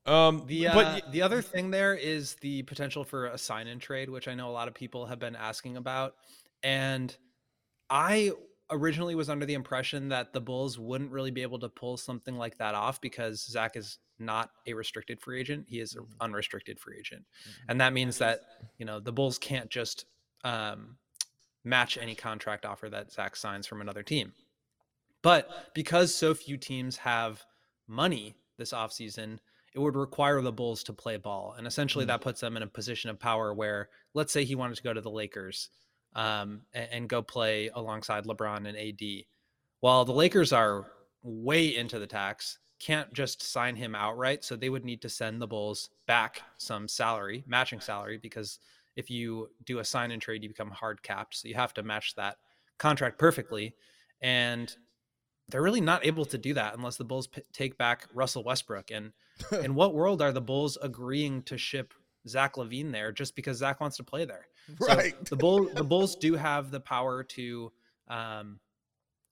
[0.04, 3.78] Um, The uh, but the other thing there is the potential for a sign in
[3.78, 6.16] trade, which I know a lot of people have been asking about.
[6.62, 7.16] And
[7.88, 8.32] I
[8.70, 12.36] originally was under the impression that the Bulls wouldn't really be able to pull something
[12.36, 16.80] like that off because Zach is not a restricted free agent; he is an unrestricted
[16.80, 17.24] free agent,
[17.68, 18.40] and that means that
[18.78, 20.06] you know the Bulls can't just
[20.42, 20.96] um,
[21.64, 24.32] match any contract offer that Zach signs from another team.
[25.22, 27.44] But because so few teams have
[27.86, 29.38] money this offseason,
[29.74, 31.54] it would require the Bulls to play ball.
[31.56, 34.76] And essentially, that puts them in a position of power where, let's say he wanted
[34.76, 35.70] to go to the Lakers
[36.14, 39.24] um, and, and go play alongside LeBron and AD.
[39.80, 40.92] Well, the Lakers are
[41.22, 44.44] way into the tax, can't just sign him outright.
[44.44, 48.58] So they would need to send the Bulls back some salary, matching salary, because
[48.96, 51.36] if you do a sign and trade, you become hard capped.
[51.36, 52.36] So you have to match that
[52.78, 53.74] contract perfectly.
[54.20, 54.74] And
[55.48, 58.90] they're really not able to do that unless the Bulls p- take back Russell Westbrook.
[58.90, 59.12] And
[59.62, 61.94] in what world are the Bulls agreeing to ship
[62.28, 64.46] Zach LaVine there just because Zach wants to play there?
[64.80, 65.24] So Right.
[65.24, 67.72] the Bull the Bulls do have the power to
[68.08, 68.60] um,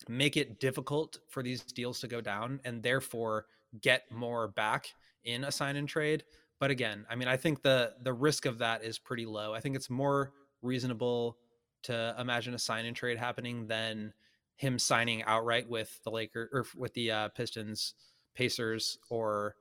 [0.09, 3.47] make it difficult for these deals to go down and therefore
[3.81, 4.95] get more back
[5.25, 6.25] in a sign and trade.
[6.59, 9.55] But again, I mean, I think the the risk of that is pretty low.
[9.55, 10.33] I think it's more
[10.63, 11.39] reasonable
[11.85, 14.13] to imagine a sign and trade happening than
[14.57, 17.95] him signing outright with the Lakers or with the uh, Pistons,
[18.35, 19.55] Pacers, or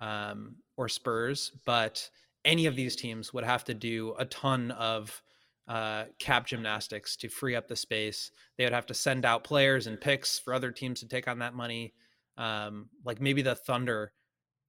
[0.00, 1.52] um, or Spurs.
[1.64, 2.08] But
[2.44, 5.22] any of these teams would have to do a ton of
[5.68, 8.30] uh, cap gymnastics to free up the space.
[8.56, 11.40] They would have to send out players and picks for other teams to take on
[11.40, 11.94] that money.
[12.38, 14.12] Um, like maybe the Thunder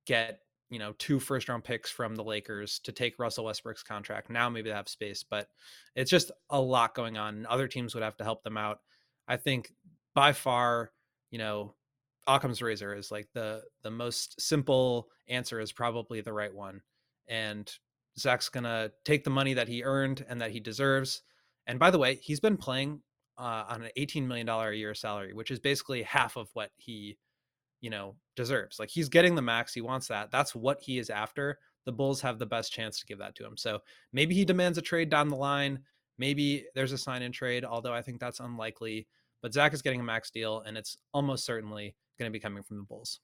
[0.05, 4.29] get you know two first round picks from the Lakers to take Russell Westbrook's contract.
[4.29, 5.47] Now maybe they have space, but
[5.95, 7.45] it's just a lot going on.
[7.47, 8.79] Other teams would have to help them out.
[9.27, 9.71] I think
[10.15, 10.91] by far,
[11.29, 11.75] you know,
[12.27, 16.81] Occam's razor is like the the most simple answer is probably the right one.
[17.27, 17.71] And
[18.19, 21.23] Zach's gonna take the money that he earned and that he deserves.
[21.67, 23.01] And by the way, he's been playing
[23.37, 26.71] uh, on an eighteen million dollar a year salary, which is basically half of what
[26.77, 27.17] he,
[27.81, 28.79] you know, deserves.
[28.79, 29.73] Like he's getting the max.
[29.73, 30.31] He wants that.
[30.31, 31.59] That's what he is after.
[31.85, 33.55] The Bulls have the best chance to give that to him.
[33.55, 33.79] So
[34.11, 35.79] maybe he demands a trade down the line.
[36.17, 39.07] Maybe there's a sign in trade, although I think that's unlikely.
[39.41, 42.63] But Zach is getting a max deal, and it's almost certainly going to be coming
[42.63, 43.19] from the Bulls.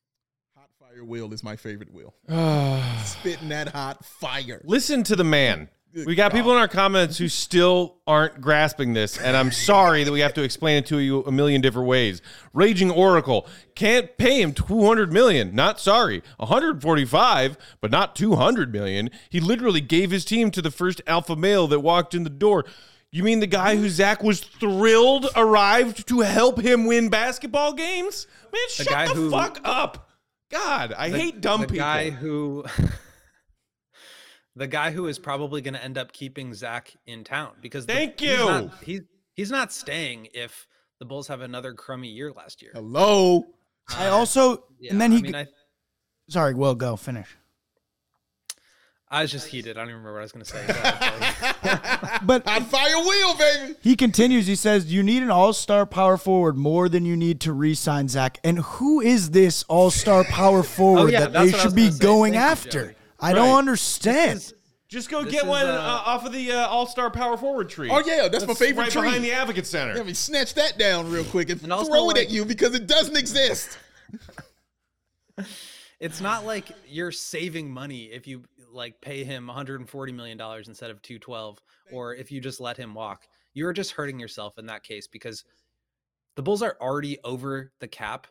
[0.55, 2.13] Hot fire wheel is my favorite will.
[3.05, 4.61] Spitting that hot fire.
[4.63, 5.69] Listen to the man.
[5.95, 10.11] We got people in our comments who still aren't grasping this, and I'm sorry that
[10.11, 12.19] we have to explain it to you a million different ways.
[12.51, 15.53] Raging Oracle can't pay him 200 million.
[15.53, 19.11] Not sorry, 145, but not 200 million.
[19.29, 22.65] He literally gave his team to the first alpha male that walked in the door.
[23.13, 28.25] You mean the guy who Zach was thrilled arrived to help him win basketball games?
[28.51, 30.09] Man, shut guy the who- fuck up.
[30.49, 31.77] God, I the, hate dumb the people.
[31.85, 32.65] guy who
[34.55, 37.93] the guy who is probably going to end up keeping Zach in town because the-
[37.93, 38.37] Thank he's you.
[38.45, 39.01] not, he's
[39.35, 40.67] he's not staying if
[40.99, 42.71] the Bulls have another crummy year last year.
[42.73, 43.43] Hello.
[43.95, 45.47] I also Yeah, and then he I mean, I,
[46.29, 47.27] sorry, Will go finish.
[49.13, 49.77] I was just heated.
[49.77, 50.65] I don't even remember what I was going to say.
[50.65, 52.19] Go ahead, Kelly.
[52.23, 53.75] But Hot fire will, baby.
[53.81, 54.47] he continues.
[54.47, 58.39] He says, "You need an all-star power forward more than you need to re-sign Zach."
[58.43, 62.33] And who is this all-star power forward Oh, yeah, that they should be gonna Thank
[62.33, 62.85] you, after?
[62.87, 62.95] Joey.
[63.19, 63.57] I don't Right.
[63.59, 64.37] understand.
[64.37, 64.53] Is-
[64.89, 67.37] Just go This get is, one uh, uh, off of the uh, All Star Power
[67.37, 67.89] Forward tree.
[67.91, 69.01] Oh yeah, that's, my favorite right tree.
[69.03, 69.93] behind the Advocate Center.
[69.95, 72.73] Let me snatch that down real quick and, And throw it like- at you because
[72.75, 73.77] it doesn't exist.
[75.99, 78.43] it's not like you're saving money if you
[78.73, 81.59] like pay him 140 million dollars instead of 212
[81.91, 85.43] or if you just let him walk you're just hurting yourself in that case because
[86.35, 88.27] the bulls are already over the cap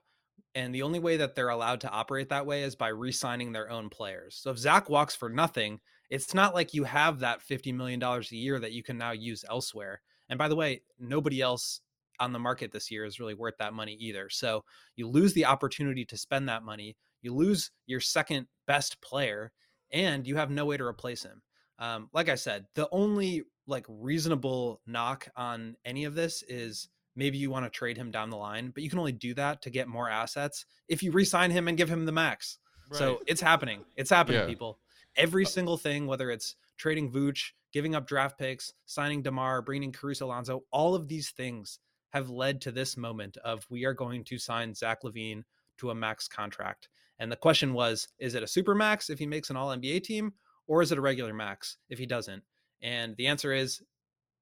[0.54, 3.70] and the only way that they're allowed to operate that way is by re-signing their
[3.70, 4.38] own players.
[4.42, 5.80] So if zach walks for nothing
[6.10, 9.12] it's not like you have that 50 million dollars a year that you can now
[9.12, 10.02] use elsewhere.
[10.28, 11.80] And by the way nobody else
[12.20, 14.28] on the market this year is really worth that money either.
[14.28, 14.62] So
[14.94, 16.96] you lose the opportunity to spend that money.
[17.22, 19.52] You lose your second best player
[19.92, 21.42] and you have no way to replace him.
[21.78, 27.38] Um, like i said the only like reasonable knock on any of this is maybe
[27.38, 29.70] you want to trade him down the line but you can only do that to
[29.70, 32.58] get more assets if you re-sign him and give him the max.
[32.92, 33.84] So it's happening.
[33.96, 34.46] It's happening Yeah.
[34.46, 34.78] people.
[35.16, 40.26] Every single thing whether it's trading vooch giving up draft picks signing demar bringing caruso
[40.26, 41.78] alonso all of these things
[42.10, 45.42] have led to this moment of we are going to sign zach LaVine
[45.78, 46.88] to a max contract
[47.22, 50.02] and the question was, is it a super max if he makes an all NBA
[50.02, 50.32] team,
[50.66, 52.42] or is it a regular max if he doesn't?
[52.82, 53.80] And the answer is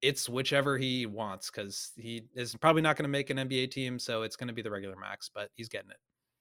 [0.03, 3.99] it's whichever he wants because he is probably not going to make an NBA team.
[3.99, 5.99] So it's going to be the regular max, but he's getting it.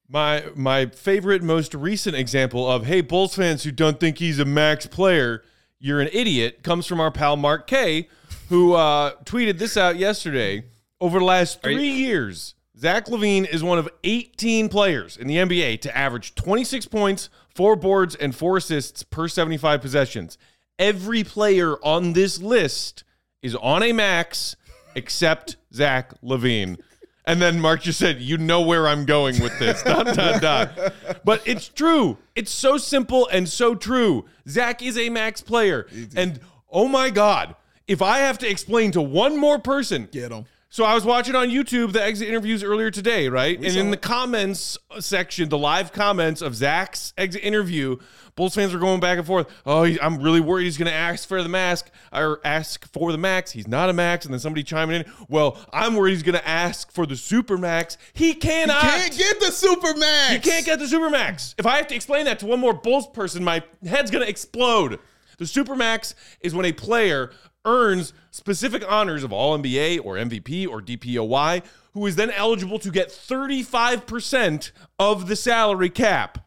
[0.07, 4.45] My my favorite, most recent example of hey Bulls fans who don't think he's a
[4.45, 5.43] max player,
[5.77, 8.07] you're an idiot, comes from our pal Mark K,
[8.49, 10.63] who uh, tweeted this out yesterday.
[11.01, 15.27] Over the last Are you- three years, Zach LaVine is one of 18 players in
[15.27, 20.37] the NBA to average 26 points, four boards, and four assists per 75 possessions.
[20.77, 23.03] Every player on this list
[23.41, 24.55] is on a max
[24.95, 26.77] except Zach LaVine.
[27.25, 30.93] And then Mark just said, "You know where I'm going with this." dot dot dot.
[31.25, 32.17] But it's true.
[32.33, 34.25] It's so simple and so true.
[34.47, 36.39] Zach is a max player, and
[36.71, 37.55] oh my god,
[37.87, 40.45] if I have to explain to one more person, Get him.
[40.69, 43.57] So I was watching on YouTube the exit interviews earlier today, right?
[43.57, 47.97] and saw in the comments section, the live comments of Zach's exit interview,
[48.35, 49.47] Bulls fans were going back and forth.
[49.65, 53.11] Oh, he- I'm really worried he's going to ask for the mask or ask for
[53.11, 53.51] the max.
[53.51, 54.23] He's not a max.
[54.25, 57.57] And then somebody chiming in, well, I'm worried he's going to ask for the super
[57.57, 57.97] max.
[58.13, 58.79] He cannot.
[58.81, 60.33] Can't get the super max.
[60.33, 61.55] You can't get the Supermax.
[61.57, 64.29] If I have to explain that to one more Bulls person, my head's going to
[64.29, 64.99] explode.
[65.37, 67.31] The Supermax is when a player
[67.65, 72.91] earns specific honors of All NBA or MVP or DPOY, who is then eligible to
[72.91, 76.45] get 35% of the salary cap.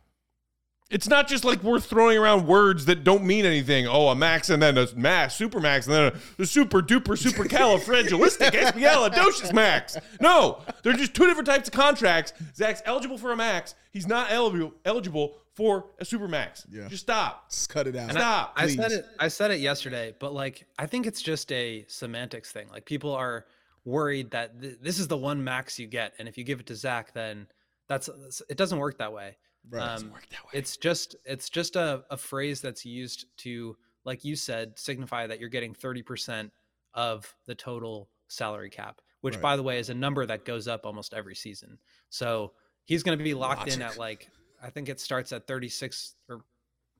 [0.92, 3.86] It's not just like we're throwing around words that don't mean anything.
[3.86, 7.16] Oh, a max and then a max, super max, and then a, the super duper
[7.16, 9.96] super califragilistic expialidocious max.
[10.20, 12.34] No, they're just two different types of contracts.
[12.54, 13.74] Zach's eligible for a max.
[13.90, 16.66] He's not eligible eligible for a super max.
[16.70, 16.88] Yeah.
[16.88, 17.50] Just stop.
[17.50, 18.08] Just cut it out.
[18.10, 18.54] And Stop.
[18.56, 19.06] I, I said it.
[19.18, 22.68] I said it yesterday, but like I think it's just a semantics thing.
[22.70, 23.46] Like people are
[23.84, 26.66] worried that th- this is the one max you get, and if you give it
[26.66, 27.46] to Zach, then
[27.88, 28.08] that's
[28.48, 29.36] it doesn't work that way.
[29.70, 29.96] Right.
[29.96, 30.12] Um,
[30.52, 35.38] It's just it's just a, a phrase that's used to, like you said, signify that
[35.38, 36.50] you're getting thirty percent
[36.94, 39.42] of the total salary cap, which Right.
[39.42, 41.78] by the way is a number that goes up almost every season.
[42.08, 42.52] So
[42.84, 44.28] he's going to be locked in at like
[44.62, 46.40] I think it starts at thirty six or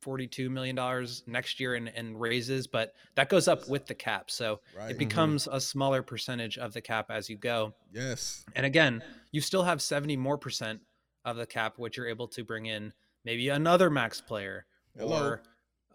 [0.00, 3.94] forty two million dollars next year and, in raises, but that goes up with the
[3.94, 4.30] cap.
[4.30, 4.90] So Right.
[4.90, 7.74] it becomes a smaller percentage of the cap as you go.
[7.92, 8.44] yes.
[8.56, 10.80] And again, you still have 70 more percent
[11.24, 12.92] of the cap, which you're able to bring in
[13.24, 14.66] maybe another max player
[14.98, 15.24] Hello.
[15.24, 15.42] or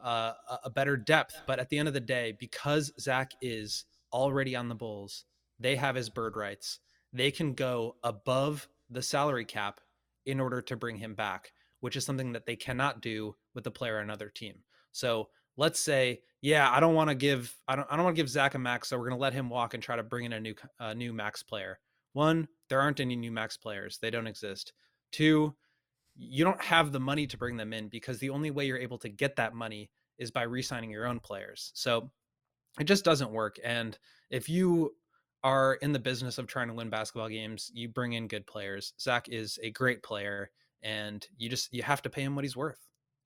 [0.02, 1.42] uh, a better depth.
[1.46, 5.26] But at the end of the day, because Zach is already on the Bulls,
[5.60, 6.80] they have his bird rights.
[7.12, 9.82] They can go above the salary cap
[10.26, 13.72] in order to bring him back, which is something that they cannot do with the
[13.72, 14.56] player on another team.
[14.92, 18.22] So let's say, yeah, I don't want to give, I don't, I don't want to
[18.22, 20.26] give Zach a max, so we're going to let him walk and try to bring
[20.26, 21.80] in a new, a new max player.
[22.14, 24.74] One, there aren't any new max players; they don't exist.
[25.12, 25.56] Two,
[26.16, 28.98] you don't have the money to bring them in because the only way you're able
[29.00, 31.72] to get that money is by re-signing your own players.
[31.76, 32.10] So
[32.80, 33.60] it just doesn't work.
[33.64, 33.98] And
[34.32, 34.96] if you
[35.44, 38.94] are in the business of trying to win basketball games, you bring in good players.
[39.00, 40.50] Zach is a great player,
[40.82, 42.80] and you just you have to pay him what he's worth.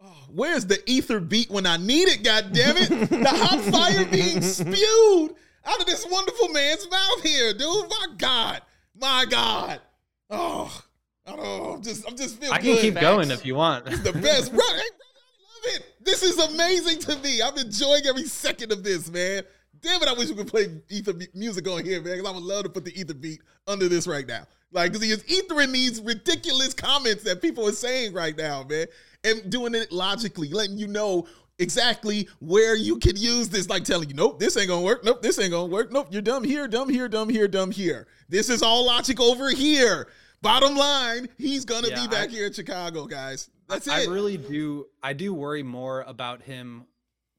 [0.04, 2.24] Oh, where's the ether beat when I need it?
[2.24, 2.90] God damn it!
[3.10, 5.36] the hot fire being spewed
[5.66, 7.90] out of this wonderful man's mouth here, dude.
[7.90, 8.62] My God,
[8.96, 9.82] my God.
[10.30, 10.84] Oh,
[11.26, 11.74] I don't know.
[11.74, 12.54] I'm just, I'm just feeling.
[12.54, 13.88] I can good, keep going if you want.
[13.88, 14.52] It's the best.
[14.56, 15.96] Bro, I love it.
[16.02, 17.42] This is amazing to me.
[17.42, 19.44] I'm enjoying every second of this, man.
[19.82, 22.44] Damn it, I wish we could play ether music on here, man, because I would
[22.44, 24.46] love to put the ether beat under this right now.
[24.72, 28.88] Like, because he is ethering these ridiculous comments that people are saying right now, man,
[29.24, 31.28] and doing it logically, letting you know
[31.60, 35.04] exactly where you can use this, like telling you, nope, this ain't gonna work.
[35.04, 35.92] Nope, this ain't gonna work.
[35.92, 38.08] Nope, you're dumb here, dumb here, dumb here, dumb here.
[38.30, 40.08] This is all logic over here.
[40.42, 43.50] Bottom line, he's gonna Yeah, be back I- here in Chicago, guys.
[43.68, 43.94] That's it.
[43.94, 44.88] I really do.
[45.04, 46.86] I do worry more about him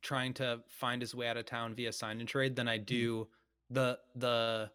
[0.03, 3.25] trying to find his way out of town via sign and trade than I do
[3.25, 3.27] mm.
[3.71, 4.71] the the.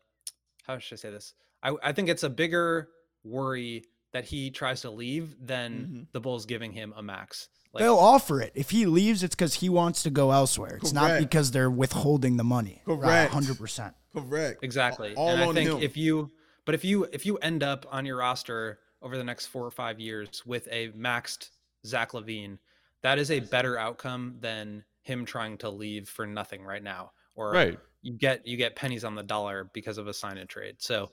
[0.66, 1.34] How should I say this?
[1.64, 2.89] I I think it's a bigger
[3.24, 3.84] worry
[4.14, 5.72] that he tries to leave than
[6.08, 6.12] Mhm.
[6.14, 7.49] the Bulls giving him a max.
[7.74, 8.53] Like, They'll offer it.
[8.55, 10.78] If he leaves, it's because he wants to go elsewhere.
[10.82, 12.82] It's not because they're withholding the money.
[12.86, 13.34] Correct.
[13.34, 13.93] Hundred percent.
[14.14, 14.64] Correct.
[14.64, 15.14] exactly.
[15.16, 15.82] All and I on think him.
[15.82, 16.32] if you,
[16.66, 19.72] but if you if you end up on your roster over the next four or
[19.72, 21.49] five years with a maxed
[21.86, 22.58] Zach LaVine,
[23.03, 27.12] that is a better outcome than him trying to leave for nothing right now.
[27.36, 27.78] Or Right.
[28.01, 30.78] you get you get pennies on the dollar because of a sign and trade.
[30.80, 31.10] So it-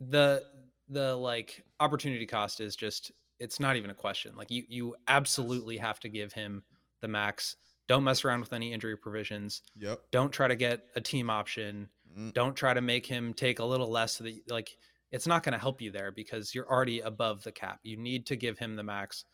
[0.00, 0.42] the
[0.88, 4.34] the like opportunity cost is just it's not even a question.
[4.36, 6.62] Like you you absolutely have to give him
[7.00, 7.56] the max.
[7.86, 9.62] Don't mess around with any injury provisions.
[9.78, 10.00] Yep.
[10.10, 11.88] Don't try to get a team option.
[12.18, 12.34] Mm.
[12.34, 14.76] Don't try to make him take a little less so that like
[15.10, 17.80] it's not going to help you there because you're already above the cap.
[17.82, 19.24] You need to give him the max.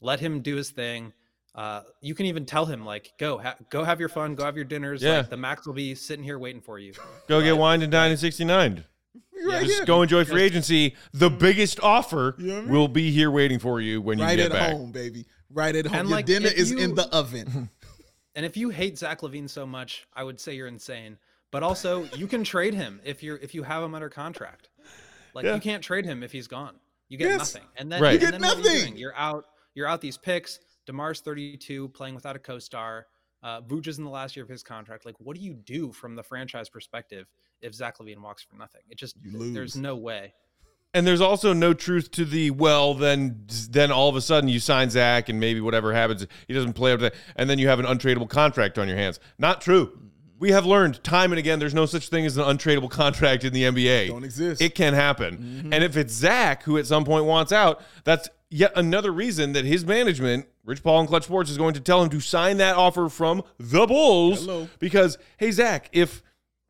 [0.00, 1.12] Let him do his thing.
[1.54, 4.56] Uh, you can even tell him like, go, ha- go have your fun, go have
[4.56, 5.02] your dinners.
[5.02, 5.18] Yeah.
[5.18, 6.92] Like, the max will be sitting here waiting for you.
[7.28, 8.84] Go get wine and dine in 69.
[9.34, 9.84] You're right Just here.
[9.86, 10.94] go enjoy free agency.
[11.12, 12.70] The biggest offer You know I mean?
[12.72, 15.26] will be here waiting for you when you right get at home, baby.
[15.50, 15.96] Right at home.
[16.00, 17.68] And, Your like, dinner if is in the oven.
[18.34, 21.18] And if you hate Zach LaVine so much, I would say you're insane.
[21.50, 24.70] But also, you can trade him if you're if you have him under contract.
[25.34, 25.54] Like Yeah.
[25.54, 26.76] you can't trade him if he's gone.
[27.10, 27.54] You get Yes.
[27.54, 27.68] nothing.
[27.76, 28.12] And then, Right.
[28.18, 28.96] You and get then what are you nothing.
[28.96, 29.44] You're out.
[29.74, 30.60] You're out these picks.
[30.86, 33.06] Demar's 32, playing without a co-star.
[33.42, 35.04] Uh, Vooch is in the last year of his contract.
[35.04, 37.26] Like, what do you do from the franchise perspective
[37.62, 38.82] if Zach LaVine walks for nothing?
[38.90, 39.54] It just You lose.
[39.54, 40.34] there's no way.
[40.94, 42.92] And there's also no truth to the well.
[42.92, 46.74] Then, then all of a sudden you sign Zach, and maybe whatever happens, he doesn't
[46.74, 49.18] play up to that, and then you have an untradeable contract on your hands.
[49.38, 49.98] Not true.
[50.38, 53.52] We have learned time and again there's no such thing as an untradeable contract in
[53.52, 54.08] the NBA.
[54.08, 54.60] Don't exist.
[54.60, 55.38] It can happen.
[55.38, 55.72] Mm-hmm.
[55.72, 59.64] And if it's Zach who at some point wants out, that's yet another reason that
[59.64, 62.74] his management, Rich Paul and Clutch Sports, is going to tell him to sign that
[62.76, 64.40] offer from the Bulls.
[64.40, 64.68] Hello.
[64.80, 66.22] Because, hey, Zach, if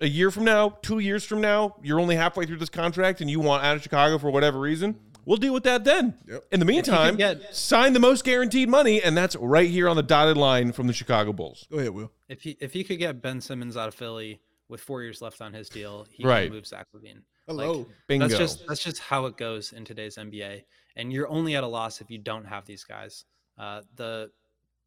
[0.03, 3.31] a year from now, two years from now, you're only halfway through this contract and
[3.31, 6.15] you want out of Chicago for whatever reason, We'll deal with that then.
[6.27, 6.45] Yep.
[6.51, 10.03] In the meantime, get- sign the most guaranteed money, and that's right here on the
[10.03, 11.65] dotted line from the Chicago Bulls.
[11.71, 12.11] Go ahead, Will.
[12.29, 15.41] If he if he could get Ben Simmons out of Philly with four years left
[15.41, 16.47] on his deal, he Right.
[16.47, 17.23] can move Zach LaVine.
[17.47, 17.87] Hello.
[18.09, 18.27] Bingo.
[18.27, 20.65] That's just that's just how it goes in today's NBA,
[20.97, 23.25] and you're only at a loss if you don't have these guys.
[23.57, 24.29] Uh, the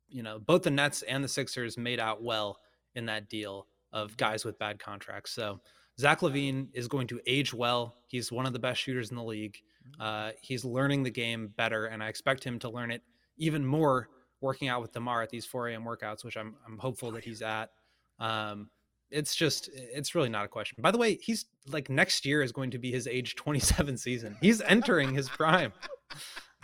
[0.09, 2.59] you know both the Nets and the Sixers made out well
[2.93, 5.31] in that deal of guys with bad contracts.
[5.31, 5.59] So
[5.99, 7.95] Zach LaVine is going to age well.
[8.07, 9.57] He's one of the best shooters in the league.
[9.99, 13.01] Uh, he's learning the game better, and I expect him to learn it
[13.37, 14.09] even more
[14.41, 15.85] working out with Demar at these 4 a.m.
[15.85, 17.71] workouts, which I'm I'm hopeful that he's at.
[18.19, 18.69] Um,
[19.11, 20.77] it's just it's really not a question.
[20.81, 24.35] By the way, he's like next year is going to be his age 27 season.
[24.41, 25.71] He's entering his prime.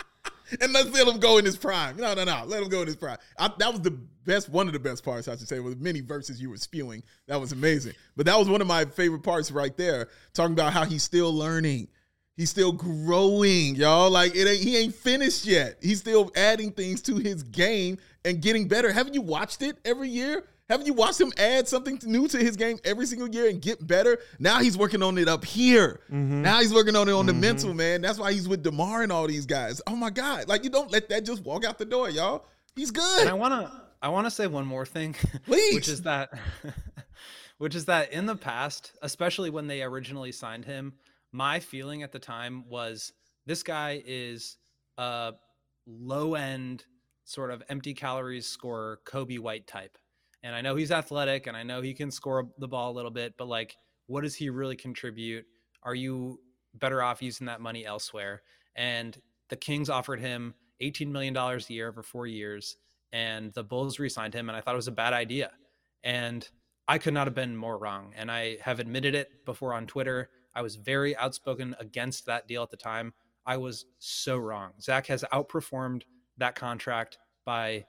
[0.61, 1.97] And let's let him go in his prime.
[1.97, 2.43] No, no, no.
[2.45, 3.17] Let him go in his prime.
[3.37, 6.01] I, that was the best, one of the best parts, I should say, with many
[6.01, 7.03] verses you were spewing.
[7.27, 7.93] That was amazing.
[8.15, 11.33] But that was one of my favorite parts right there, talking about how he's still
[11.33, 11.87] learning.
[12.37, 14.09] He's still growing, y'all.
[14.09, 15.77] Like it ain't he ain't finished yet.
[15.81, 18.91] He's still adding things to his game and getting better.
[18.91, 20.45] Haven't you watched it every year?
[20.71, 23.85] Haven't you watched him add something new to his game every single year and get
[23.85, 24.19] better?
[24.39, 25.99] Now he's working on it up here.
[26.09, 26.43] Mm-hmm.
[26.43, 27.41] Now he's working on it on the mm-hmm.
[27.41, 27.99] mental, man.
[27.99, 29.81] That's why he's with DeMar and all these guys.
[29.85, 30.47] Oh my God.
[30.47, 32.45] Like you don't let that just walk out the door, y'all.
[32.73, 33.19] He's good.
[33.19, 35.13] And I want to I want to say one more thing,
[35.45, 35.75] Please.
[35.75, 36.31] which is that
[37.57, 40.93] which is that in the past, especially when they originally signed him,
[41.33, 43.11] my feeling at the time was
[43.45, 44.55] this guy is
[44.97, 45.33] a
[45.85, 46.85] low end
[47.25, 49.97] sort of empty calories scorer, Coby White type.
[50.43, 53.11] And I know he's athletic and I know he can score the ball a little
[53.11, 53.77] bit, but like,
[54.07, 55.45] what does he really contribute?
[55.83, 56.39] Are you
[56.75, 58.41] better off using that money elsewhere?
[58.75, 59.19] And
[59.49, 62.77] the Kings offered him $18 million a year over four years,
[63.11, 64.49] and the Bulls re signed him.
[64.49, 65.51] And I thought it was a bad idea.
[66.03, 66.47] And
[66.87, 68.13] I could not have been more wrong.
[68.15, 70.29] And I have admitted it before on Twitter.
[70.55, 73.13] I was very outspoken against that deal at the time.
[73.45, 74.71] I was so wrong.
[74.81, 76.03] Zach has outperformed
[76.37, 77.85] that contract by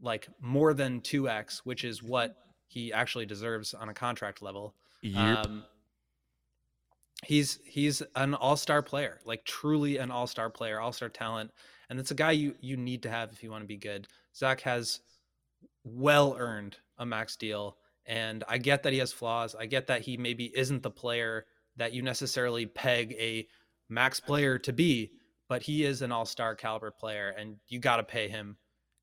[0.00, 2.36] like more than 2x, which is what
[2.68, 4.74] he actually deserves on a contract level.
[5.02, 5.46] Yep.
[5.46, 5.64] Um,
[7.24, 11.50] he's he's an all-star player, like truly an all-star player, all-star talent,
[11.88, 14.06] and it's a guy you you need to have if you want to be good.
[14.34, 15.00] Zach has
[15.84, 19.54] well earned a max deal, and I get that he has flaws.
[19.54, 23.46] I get that he maybe isn't the player that you necessarily peg a
[23.88, 25.12] max player to be,
[25.48, 28.56] but he is an all-star caliber player, and you got to pay him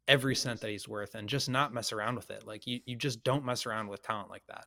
[0.08, 2.45] every cent that he's worth and just not mess around with it.
[2.45, 4.66] Like you, you just don't mess around with talent like that.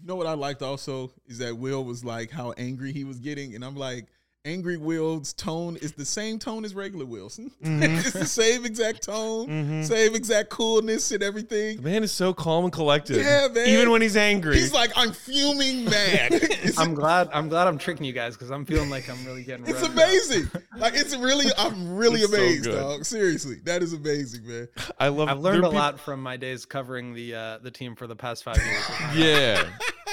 [0.00, 3.18] You know what I liked also is that Will was like how angry he was
[3.18, 4.08] getting, and I'm like,
[4.46, 7.50] angry Will's tone is the same tone as regular Wilson.
[7.60, 11.76] it's the same exact tone, same exact coolness and everything.
[11.78, 13.16] The man is so calm and collected.
[13.18, 13.68] Yeah, man.
[13.68, 14.56] Even when he's angry.
[14.56, 16.40] He's like, I'm fuming mad.
[16.78, 17.28] I'm glad.
[17.34, 19.66] I'm glad I'm tricking you guys because I'm feeling like I'm really getting.
[19.66, 20.50] it's revved amazing.
[20.78, 22.74] Like it's really, I'm really It's amazed, good.
[22.80, 23.04] dog.
[23.04, 24.68] Seriously, that is amazing, man.
[24.98, 25.28] I love.
[25.28, 28.06] I've learned a are peop- lot from my days covering the uh, the team for
[28.06, 28.84] the past five years.
[29.14, 29.68] Yeah.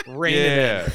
[0.07, 0.57] Rein it in.
[0.57, 0.89] yeah.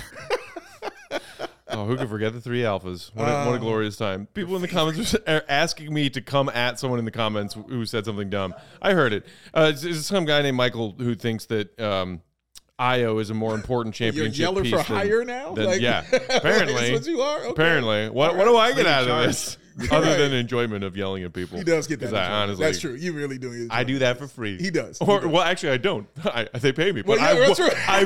[1.79, 3.15] Oh, who could forget the three alphas?
[3.15, 4.27] What a, what a glorious time.
[4.35, 7.85] People in the comments are asking me to come at someone in the comments who
[7.87, 8.55] said something dumb.
[8.83, 9.27] I heard it.
[9.55, 12.23] Uh, it's, it's some guy named Michael who thinks that um,
[12.81, 15.53] Ayo is a more important You're championship yeller piece for than- hire now.
[15.55, 16.93] than- like, yeah, apparently.
[16.93, 17.39] what you are.
[17.41, 17.49] Okay.
[17.51, 19.59] Apparently, what All what do I get out of this
[19.93, 20.17] other Right.
[20.19, 21.59] than enjoyment of yelling at people?
[21.59, 22.13] He does get that.
[22.15, 22.95] I honestly, That's true.
[22.95, 23.69] You really do.
[23.71, 24.59] I do that for free.
[24.59, 24.99] He does.
[24.99, 25.31] He Or does.
[25.31, 26.09] well, actually, I don't.
[26.25, 28.03] I, they pay me, but Well, I, yeah, that's would- I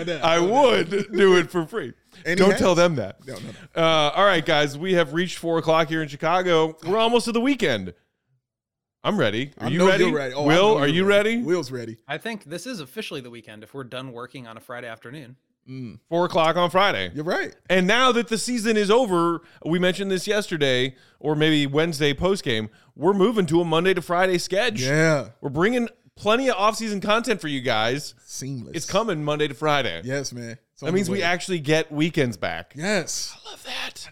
[0.00, 0.22] would.
[0.22, 1.92] I would do it for free.
[2.24, 3.24] And don't tell them that.
[3.26, 3.40] No, no,
[3.80, 6.76] Uh, all right, guys, we have reached four o'clock here in Chicago.
[6.86, 7.94] We're almost to the weekend.
[9.04, 9.52] I'm ready.
[9.58, 10.10] Are I you know ready?
[10.10, 10.34] ready.
[10.34, 11.42] Oh, Will, know are you're you ready?
[11.42, 11.96] Will's ready.
[12.08, 15.36] I think this is officially the weekend if we're done working on a Friday afternoon.
[16.08, 17.10] Four o'clock on Friday.
[17.12, 17.52] You're right.
[17.68, 22.44] And now that the season is over, we mentioned this yesterday, or maybe Wednesday post
[22.44, 22.68] game.
[22.94, 24.80] We're moving to a Monday to Friday sketch.
[24.80, 25.30] Yeah.
[25.40, 28.14] We're bringing plenty of off-season content for you guys.
[28.24, 28.76] Seamless.
[28.76, 30.02] It's coming Monday to Friday.
[30.04, 30.56] Yes, man.
[30.76, 31.24] It's on That means we way.
[31.24, 32.74] actually get weekends back.
[32.76, 33.34] Yes.
[33.46, 34.08] I love that.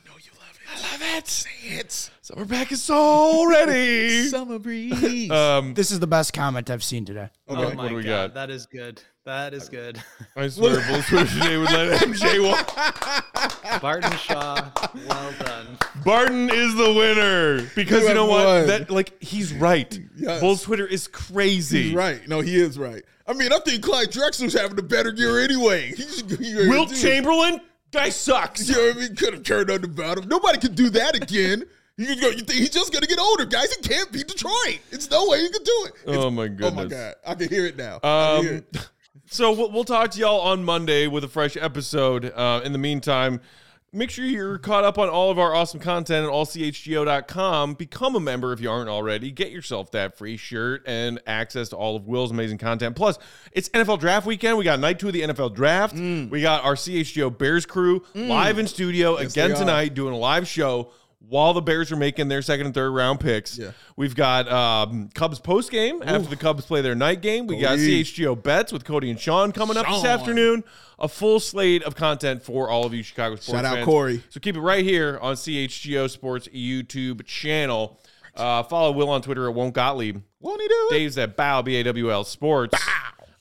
[0.76, 1.04] I love it.
[1.04, 1.28] I love it.
[1.28, 2.10] Say it.
[2.22, 4.26] Summer back is so ready.
[4.28, 5.30] Summer breeze.
[5.30, 7.28] um, This is the best comment I've seen today.
[7.48, 7.74] Oh okay.
[7.76, 8.34] my what do we god, got?
[8.34, 9.02] that is good.
[9.24, 10.02] That is good.
[10.36, 13.80] I swear, Bulls Twitter today would let MJ walk.
[13.80, 14.70] Barton Shaw,
[15.08, 15.78] well done.
[16.04, 18.46] Barton is the winner because You you know have what?
[18.46, 18.66] won.
[18.66, 19.98] That like he's right.
[20.16, 20.40] Yes.
[20.40, 21.84] Bulls Twitter is crazy.
[21.84, 22.26] He's right.
[22.28, 23.02] No, he is right.
[23.26, 25.92] I mean, I think Clyde Drexler's having a better year anyway.
[25.96, 27.60] He should, he, Wilt dude, Chamberlain,
[27.94, 28.68] guy sucks.
[28.68, 29.16] You know what I mean?
[29.16, 30.28] Could have turned on the bottom.
[30.28, 31.64] Nobody could do that again.
[31.96, 33.72] You, go, you think he's just going to get older, guys?
[33.72, 34.80] He can't beat Detroit.
[34.90, 35.92] It's no way he can do it.
[36.08, 36.72] It's- Oh my goodness!
[36.72, 37.14] Oh my god!
[37.24, 38.00] I can hear it now.
[38.02, 38.88] I hear Um, it.
[39.26, 42.32] so we'll, we'll talk to y'all on Monday with a fresh episode.
[42.34, 43.40] Uh, in the meantime,
[43.94, 47.74] Make sure you're caught up on all of our awesome content at allchgo.com.
[47.74, 49.30] Become a member if you aren't already.
[49.30, 52.96] Get yourself that free shirt and access to all of Will's amazing content.
[52.96, 53.20] Plus,
[53.52, 54.58] it's NFL draft weekend.
[54.58, 55.94] We got night two of the NFL draft.
[55.94, 56.28] Mm.
[56.28, 60.90] We got our CHGO Bears crew live in studio again tonight doing a live show
[61.28, 63.58] while the Bears are making their second and third round picks.
[63.58, 63.72] Yeah.
[63.96, 67.46] We've got um, Cubs post game after the Cubs play their night game.
[67.46, 70.64] We got CHGO bets with Cody and Sean coming up this afternoon.
[70.98, 73.84] A full slate of content for all of you Chicago sports Shout out fans.
[73.84, 74.22] Corey.
[74.28, 77.98] So keep it right here on CHGO Sports YouTube channel.
[78.36, 80.22] Uh, follow Will on Twitter at Won't Gottlieb.
[80.40, 80.94] Won't he do it?
[80.94, 82.78] Dave's at Bow B A W L Sports.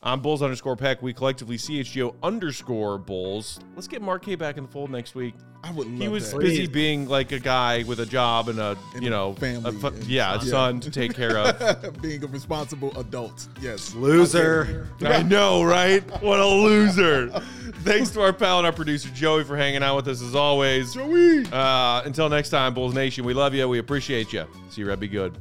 [0.06, 1.01] I'm Bulls underscore Peck.
[1.01, 3.60] We collectively CHGO underscore Bulls.
[3.74, 5.34] Let's get Mark K back in the fold next week.
[5.64, 6.41] I would love He was that.
[6.41, 6.70] busy Please.
[6.70, 9.80] being like a guy with a job and a And you a know family a
[9.80, 10.51] fu- and- yeah, a Yeah.
[10.51, 12.01] son to take care of.
[12.01, 13.47] Being a responsible adult.
[13.62, 13.93] Yes.
[13.95, 14.89] Loser.
[15.01, 16.04] I know, right?
[16.22, 17.30] What a loser!
[17.86, 20.93] Thanks to our pal and our producer Joey for hanging out with us as always.
[20.95, 21.45] Joey.
[21.49, 23.68] Uh, until next time, Bulls Nation, we love you.
[23.70, 24.45] We appreciate you.
[24.70, 24.99] See you, Red.
[24.99, 25.38] Be good.